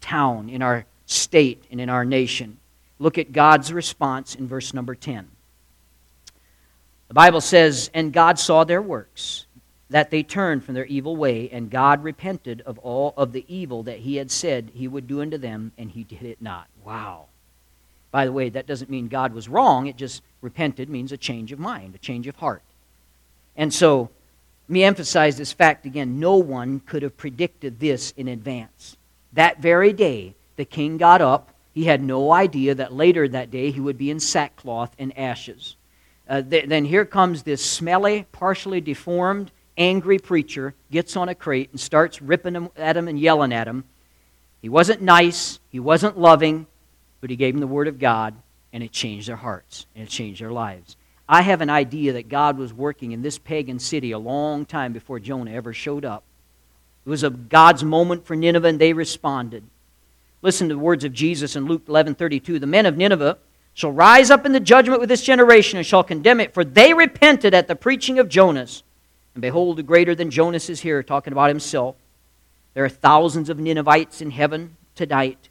town, 0.00 0.50
in 0.50 0.60
our 0.60 0.84
state, 1.06 1.64
and 1.70 1.80
in 1.80 1.88
our 1.88 2.04
nation. 2.04 2.58
Look 2.98 3.16
at 3.18 3.32
God's 3.32 3.72
response 3.72 4.34
in 4.34 4.48
verse 4.48 4.74
number 4.74 4.94
10. 4.94 5.28
The 7.08 7.14
Bible 7.14 7.40
says, 7.40 7.90
And 7.94 8.12
God 8.12 8.38
saw 8.38 8.64
their 8.64 8.82
works, 8.82 9.45
that 9.88 10.10
they 10.10 10.22
turned 10.22 10.64
from 10.64 10.74
their 10.74 10.86
evil 10.86 11.16
way, 11.16 11.48
and 11.50 11.70
God 11.70 12.02
repented 12.02 12.60
of 12.62 12.78
all 12.78 13.14
of 13.16 13.32
the 13.32 13.44
evil 13.48 13.82
that 13.84 14.00
he 14.00 14.16
had 14.16 14.30
said 14.30 14.70
he 14.74 14.88
would 14.88 15.06
do 15.06 15.20
unto 15.20 15.38
them, 15.38 15.72
and 15.78 15.90
he 15.90 16.02
did 16.02 16.22
it 16.22 16.42
not. 16.42 16.66
Wow. 16.84 17.26
By 18.10 18.24
the 18.24 18.32
way, 18.32 18.48
that 18.48 18.66
doesn't 18.66 18.90
mean 18.90 19.08
God 19.08 19.32
was 19.32 19.48
wrong. 19.48 19.86
It 19.86 19.96
just 19.96 20.22
repented 20.40 20.88
means 20.88 21.12
a 21.12 21.16
change 21.16 21.52
of 21.52 21.58
mind, 21.58 21.94
a 21.94 21.98
change 21.98 22.26
of 22.26 22.36
heart. 22.36 22.62
And 23.56 23.72
so, 23.72 24.10
let 24.68 24.72
me 24.72 24.82
emphasize 24.82 25.36
this 25.36 25.52
fact 25.52 25.86
again. 25.86 26.18
No 26.18 26.36
one 26.36 26.80
could 26.80 27.02
have 27.02 27.16
predicted 27.16 27.78
this 27.78 28.12
in 28.16 28.26
advance. 28.26 28.96
That 29.32 29.60
very 29.60 29.92
day, 29.92 30.34
the 30.56 30.64
king 30.64 30.96
got 30.96 31.20
up. 31.20 31.52
He 31.72 31.84
had 31.84 32.02
no 32.02 32.32
idea 32.32 32.74
that 32.74 32.92
later 32.92 33.28
that 33.28 33.50
day 33.50 33.70
he 33.70 33.80
would 33.80 33.98
be 33.98 34.10
in 34.10 34.18
sackcloth 34.18 34.90
and 34.98 35.16
ashes. 35.16 35.76
Uh, 36.28 36.42
th- 36.42 36.68
then 36.68 36.86
here 36.86 37.04
comes 37.04 37.42
this 37.42 37.64
smelly, 37.64 38.26
partially 38.32 38.80
deformed, 38.80 39.52
angry 39.76 40.18
preacher, 40.18 40.74
gets 40.90 41.16
on 41.16 41.28
a 41.28 41.34
crate 41.34 41.70
and 41.70 41.80
starts 41.80 42.22
ripping 42.22 42.70
at 42.76 42.96
him 42.96 43.08
and 43.08 43.18
yelling 43.18 43.52
at 43.52 43.68
him. 43.68 43.84
He 44.62 44.68
wasn't 44.68 45.02
nice, 45.02 45.58
he 45.70 45.80
wasn't 45.80 46.18
loving, 46.18 46.66
but 47.20 47.30
he 47.30 47.36
gave 47.36 47.54
them 47.54 47.60
the 47.60 47.66
word 47.66 47.88
of 47.88 47.98
God, 47.98 48.34
and 48.72 48.82
it 48.82 48.92
changed 48.92 49.28
their 49.28 49.36
hearts, 49.36 49.86
and 49.94 50.04
it 50.04 50.10
changed 50.10 50.40
their 50.40 50.52
lives. 50.52 50.96
I 51.28 51.42
have 51.42 51.60
an 51.60 51.70
idea 51.70 52.12
that 52.14 52.28
God 52.28 52.56
was 52.56 52.72
working 52.72 53.12
in 53.12 53.22
this 53.22 53.38
pagan 53.38 53.78
city 53.78 54.12
a 54.12 54.18
long 54.18 54.64
time 54.64 54.92
before 54.92 55.18
Jonah 55.18 55.52
ever 55.52 55.72
showed 55.72 56.04
up. 56.04 56.22
It 57.04 57.10
was 57.10 57.22
a 57.22 57.30
God's 57.30 57.84
moment 57.84 58.26
for 58.26 58.36
Nineveh, 58.36 58.68
and 58.68 58.80
they 58.80 58.92
responded. 58.92 59.64
Listen 60.42 60.68
to 60.68 60.74
the 60.74 60.80
words 60.80 61.04
of 61.04 61.12
Jesus 61.12 61.56
in 61.56 61.66
Luke 61.66 61.82
11 61.88 62.14
32. 62.14 62.58
The 62.58 62.66
men 62.66 62.86
of 62.86 62.96
Nineveh 62.96 63.38
shall 63.74 63.92
rise 63.92 64.30
up 64.30 64.46
in 64.46 64.52
the 64.52 64.60
judgment 64.60 65.00
with 65.00 65.08
this 65.08 65.22
generation 65.22 65.76
and 65.76 65.86
shall 65.86 66.04
condemn 66.04 66.40
it, 66.40 66.54
for 66.54 66.64
they 66.64 66.94
repented 66.94 67.54
at 67.54 67.68
the 67.68 67.76
preaching 67.76 68.18
of 68.18 68.28
Jonas. 68.28 68.82
And 69.36 69.42
behold, 69.42 69.84
greater 69.86 70.14
than 70.14 70.30
Jonas 70.30 70.70
is 70.70 70.80
here, 70.80 71.02
talking 71.02 71.34
about 71.34 71.50
himself. 71.50 71.94
There 72.72 72.86
are 72.86 72.88
thousands 72.88 73.50
of 73.50 73.58
Ninevites 73.58 74.22
in 74.22 74.30
heaven 74.30 74.78
tonight, 74.94 75.50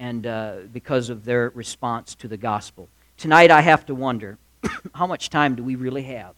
and 0.00 0.26
uh, 0.26 0.56
because 0.72 1.08
of 1.08 1.24
their 1.24 1.50
response 1.50 2.16
to 2.16 2.26
the 2.26 2.36
gospel. 2.36 2.88
Tonight, 3.16 3.52
I 3.52 3.60
have 3.60 3.86
to 3.86 3.94
wonder 3.94 4.38
how 4.92 5.06
much 5.06 5.30
time 5.30 5.54
do 5.54 5.62
we 5.62 5.76
really 5.76 6.02
have 6.02 6.34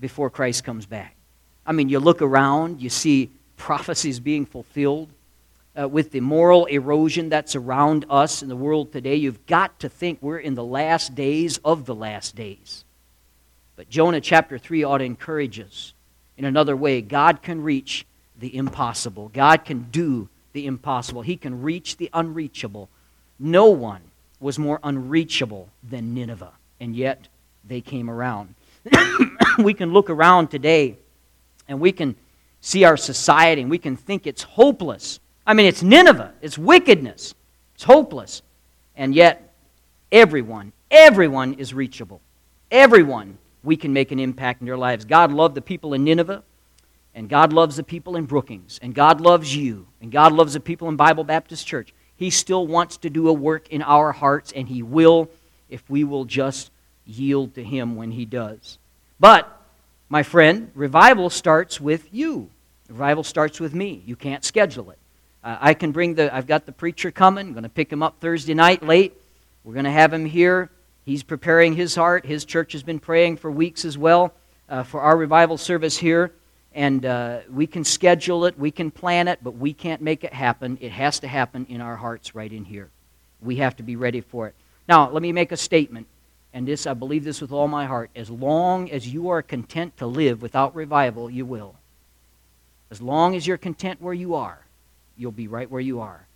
before 0.00 0.30
Christ 0.30 0.64
comes 0.64 0.84
back? 0.84 1.14
I 1.64 1.70
mean, 1.70 1.88
you 1.88 2.00
look 2.00 2.22
around, 2.22 2.82
you 2.82 2.90
see 2.90 3.30
prophecies 3.56 4.18
being 4.18 4.46
fulfilled. 4.46 5.10
Uh, 5.80 5.86
with 5.86 6.10
the 6.10 6.18
moral 6.18 6.64
erosion 6.64 7.28
that's 7.28 7.54
around 7.54 8.04
us 8.10 8.42
in 8.42 8.48
the 8.48 8.56
world 8.56 8.90
today, 8.90 9.14
you've 9.14 9.46
got 9.46 9.78
to 9.78 9.88
think 9.88 10.18
we're 10.20 10.40
in 10.40 10.56
the 10.56 10.64
last 10.64 11.14
days 11.14 11.58
of 11.64 11.86
the 11.86 11.94
last 11.94 12.34
days. 12.34 12.84
But 13.80 13.88
Jonah 13.88 14.20
chapter 14.20 14.58
3 14.58 14.84
ought 14.84 14.98
to 14.98 15.04
encourage 15.04 15.58
us 15.58 15.94
in 16.36 16.44
another 16.44 16.76
way. 16.76 17.00
God 17.00 17.40
can 17.40 17.62
reach 17.62 18.04
the 18.38 18.54
impossible, 18.54 19.30
God 19.32 19.64
can 19.64 19.86
do 19.90 20.28
the 20.52 20.66
impossible, 20.66 21.22
He 21.22 21.38
can 21.38 21.62
reach 21.62 21.96
the 21.96 22.10
unreachable. 22.12 22.90
No 23.38 23.70
one 23.70 24.02
was 24.38 24.58
more 24.58 24.80
unreachable 24.82 25.70
than 25.82 26.12
Nineveh 26.12 26.52
and 26.78 26.94
yet 26.94 27.28
they 27.66 27.80
came 27.80 28.10
around. 28.10 28.54
we 29.58 29.72
can 29.72 29.94
look 29.94 30.10
around 30.10 30.48
today 30.48 30.98
and 31.66 31.80
we 31.80 31.90
can 31.90 32.16
see 32.60 32.84
our 32.84 32.98
society 32.98 33.62
and 33.62 33.70
we 33.70 33.78
can 33.78 33.96
think 33.96 34.26
it's 34.26 34.42
hopeless. 34.42 35.20
I 35.46 35.54
mean, 35.54 35.64
it's 35.64 35.82
Nineveh, 35.82 36.34
it's 36.42 36.58
wickedness, 36.58 37.34
it's 37.76 37.84
hopeless. 37.84 38.42
And 38.94 39.14
yet, 39.14 39.54
everyone, 40.12 40.74
everyone 40.90 41.54
is 41.54 41.72
reachable. 41.72 42.20
Everyone, 42.70 43.38
we 43.62 43.76
can 43.76 43.92
make 43.92 44.12
an 44.12 44.18
impact 44.18 44.60
in 44.60 44.66
their 44.66 44.76
lives. 44.76 45.04
God 45.04 45.32
loved 45.32 45.54
the 45.54 45.62
people 45.62 45.94
in 45.94 46.04
Nineveh, 46.04 46.42
and 47.14 47.28
God 47.28 47.52
loves 47.52 47.76
the 47.76 47.82
people 47.82 48.16
in 48.16 48.24
Brookings, 48.24 48.78
and 48.82 48.94
God 48.94 49.20
loves 49.20 49.54
you, 49.54 49.86
and 50.00 50.10
God 50.10 50.32
loves 50.32 50.54
the 50.54 50.60
people 50.60 50.88
in 50.88 50.96
Bible 50.96 51.24
Baptist 51.24 51.66
Church. 51.66 51.92
He 52.16 52.30
still 52.30 52.66
wants 52.66 52.98
to 52.98 53.10
do 53.10 53.28
a 53.28 53.32
work 53.32 53.68
in 53.68 53.82
our 53.82 54.12
hearts, 54.12 54.52
and 54.52 54.68
He 54.68 54.82
will 54.82 55.28
if 55.68 55.88
we 55.88 56.04
will 56.04 56.24
just 56.24 56.70
yield 57.06 57.54
to 57.54 57.64
Him 57.64 57.96
when 57.96 58.12
He 58.12 58.24
does. 58.24 58.78
But, 59.18 59.50
my 60.08 60.22
friend, 60.22 60.70
revival 60.74 61.30
starts 61.30 61.80
with 61.80 62.12
you. 62.12 62.50
Revival 62.88 63.24
starts 63.24 63.60
with 63.60 63.74
me. 63.74 64.02
You 64.06 64.16
can't 64.16 64.44
schedule 64.44 64.90
it. 64.90 64.98
Uh, 65.42 65.56
I 65.60 65.74
can 65.74 65.92
bring 65.92 66.14
the, 66.14 66.34
I've 66.34 66.46
got 66.46 66.66
the 66.66 66.72
preacher 66.72 67.10
coming. 67.10 67.48
I'm 67.48 67.52
going 67.52 67.62
to 67.62 67.68
pick 67.68 67.92
him 67.92 68.02
up 68.02 68.20
Thursday 68.20 68.54
night 68.54 68.82
late. 68.82 69.14
We're 69.64 69.74
going 69.74 69.84
to 69.84 69.90
have 69.90 70.12
him 70.12 70.24
here. 70.24 70.70
He's 71.04 71.22
preparing 71.22 71.74
his 71.74 71.94
heart. 71.94 72.26
His 72.26 72.44
church 72.44 72.72
has 72.72 72.82
been 72.82 72.98
praying 72.98 73.38
for 73.38 73.50
weeks 73.50 73.84
as 73.84 73.96
well 73.96 74.34
uh, 74.68 74.82
for 74.82 75.00
our 75.00 75.16
revival 75.16 75.58
service 75.58 75.96
here. 75.96 76.32
And 76.72 77.04
uh, 77.04 77.40
we 77.50 77.66
can 77.66 77.82
schedule 77.82 78.44
it, 78.44 78.56
we 78.56 78.70
can 78.70 78.92
plan 78.92 79.26
it, 79.26 79.40
but 79.42 79.56
we 79.56 79.72
can't 79.72 80.00
make 80.00 80.22
it 80.22 80.32
happen. 80.32 80.78
It 80.80 80.92
has 80.92 81.18
to 81.20 81.28
happen 81.28 81.66
in 81.68 81.80
our 81.80 81.96
hearts 81.96 82.34
right 82.34 82.52
in 82.52 82.64
here. 82.64 82.90
We 83.42 83.56
have 83.56 83.76
to 83.76 83.82
be 83.82 83.96
ready 83.96 84.20
for 84.20 84.46
it. 84.46 84.54
Now, 84.88 85.10
let 85.10 85.22
me 85.22 85.32
make 85.32 85.50
a 85.50 85.56
statement, 85.56 86.06
and 86.54 86.68
this 86.68 86.86
I 86.86 86.94
believe 86.94 87.24
this 87.24 87.40
with 87.40 87.50
all 87.50 87.66
my 87.66 87.86
heart. 87.86 88.10
As 88.14 88.30
long 88.30 88.88
as 88.90 89.08
you 89.08 89.30
are 89.30 89.42
content 89.42 89.96
to 89.96 90.06
live 90.06 90.42
without 90.42 90.74
revival, 90.76 91.28
you 91.28 91.44
will. 91.44 91.74
As 92.90 93.02
long 93.02 93.34
as 93.34 93.46
you're 93.46 93.56
content 93.56 94.00
where 94.00 94.14
you 94.14 94.34
are, 94.34 94.64
you'll 95.16 95.32
be 95.32 95.48
right 95.48 95.70
where 95.70 95.80
you 95.80 96.00
are. 96.00 96.26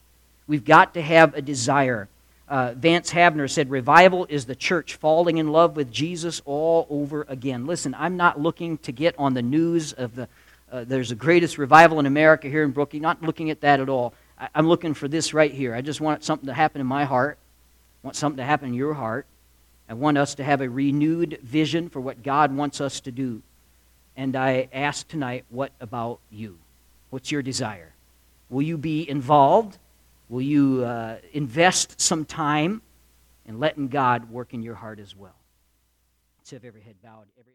We've 0.47 0.65
got 0.65 0.95
to 0.95 1.03
have 1.03 1.35
a 1.35 1.43
desire. 1.43 2.09
Uh, 2.49 2.75
Vance 2.77 3.11
Havner 3.11 3.51
said, 3.51 3.71
Revival 3.71 4.27
is 4.29 4.45
the 4.45 4.55
church 4.55 4.97
falling 4.97 5.39
in 5.39 5.51
love 5.51 5.77
with 5.77 5.91
Jesus 5.91 6.43
all 6.45 6.87
over 6.91 7.25
again. 7.29 7.67
Listen, 7.67 7.95
I'm 7.99 8.17
not 8.17 8.41
looking 8.41 8.79
to 8.79 8.93
get 8.93 9.15
on 9.19 9.35
the 9.35 9.43
news 9.43 9.93
of 9.93 10.15
the, 10.15 10.29
uh, 10.71 10.85
there's 10.85 11.09
the 11.09 11.15
greatest 11.15 11.57
revival 11.57 11.99
in 11.99 12.07
America 12.07 12.49
here 12.49 12.65
in 12.65 12.71
Brookings. 12.71 13.03
Not 13.03 13.23
looking 13.23 13.51
at 13.51 13.63
that 13.63 13.81
at 13.81 13.89
all. 13.89 14.13
I, 14.39 14.49
I'm 14.55 14.69
looking 14.69 14.93
for 14.93 15.09
this 15.09 15.33
right 15.33 15.53
here. 15.53 15.75
I 15.75 15.81
just 15.81 16.01
want 16.01 16.23
something 16.23 16.47
to 16.47 16.55
happen 16.55 16.81
in 16.81 16.87
my 16.87 17.05
heart 17.05 17.39
want 18.05 18.17
something 18.17 18.37
to 18.37 18.45
happen 18.45 18.69
in 18.69 18.75
your 18.75 18.95
heart. 18.95 19.27
I 19.89 19.95
want 19.95 20.19
us 20.19 20.35
to 20.37 20.45
have 20.45 20.61
a 20.61 20.69
renewed 20.69 21.39
vision 21.43 21.89
for 21.89 22.01
what 22.01 22.23
God 22.23 22.55
wants 22.55 22.81
us 22.81 23.01
to 23.01 23.11
do. 23.11 23.43
And 24.17 24.37
I 24.37 24.69
ask 24.73 25.09
tonight, 25.09 25.45
what 25.51 25.73
about 25.81 26.21
you? 26.31 26.59
What's 27.11 27.33
your 27.33 27.43
desire? 27.43 27.93
Will 28.51 28.63
you 28.63 28.77
be 28.77 29.09
involved? 29.09 29.79
Will 30.29 30.43
you 30.43 30.85
uh, 30.85 31.19
invest 31.33 32.01
some 32.01 32.25
time 32.25 32.83
in 33.45 33.59
letting 33.59 33.89
God 33.89 34.31
work 34.31 34.55
in 34.55 34.63
your 34.63 34.75
heart 34.75 34.99
as 34.99 35.15
well? 35.15 35.37
Let's 36.39 36.51
have 36.51 36.65
every 36.65 36.81
head 36.83 36.97
bowed. 37.03 37.27
Every 37.39 37.53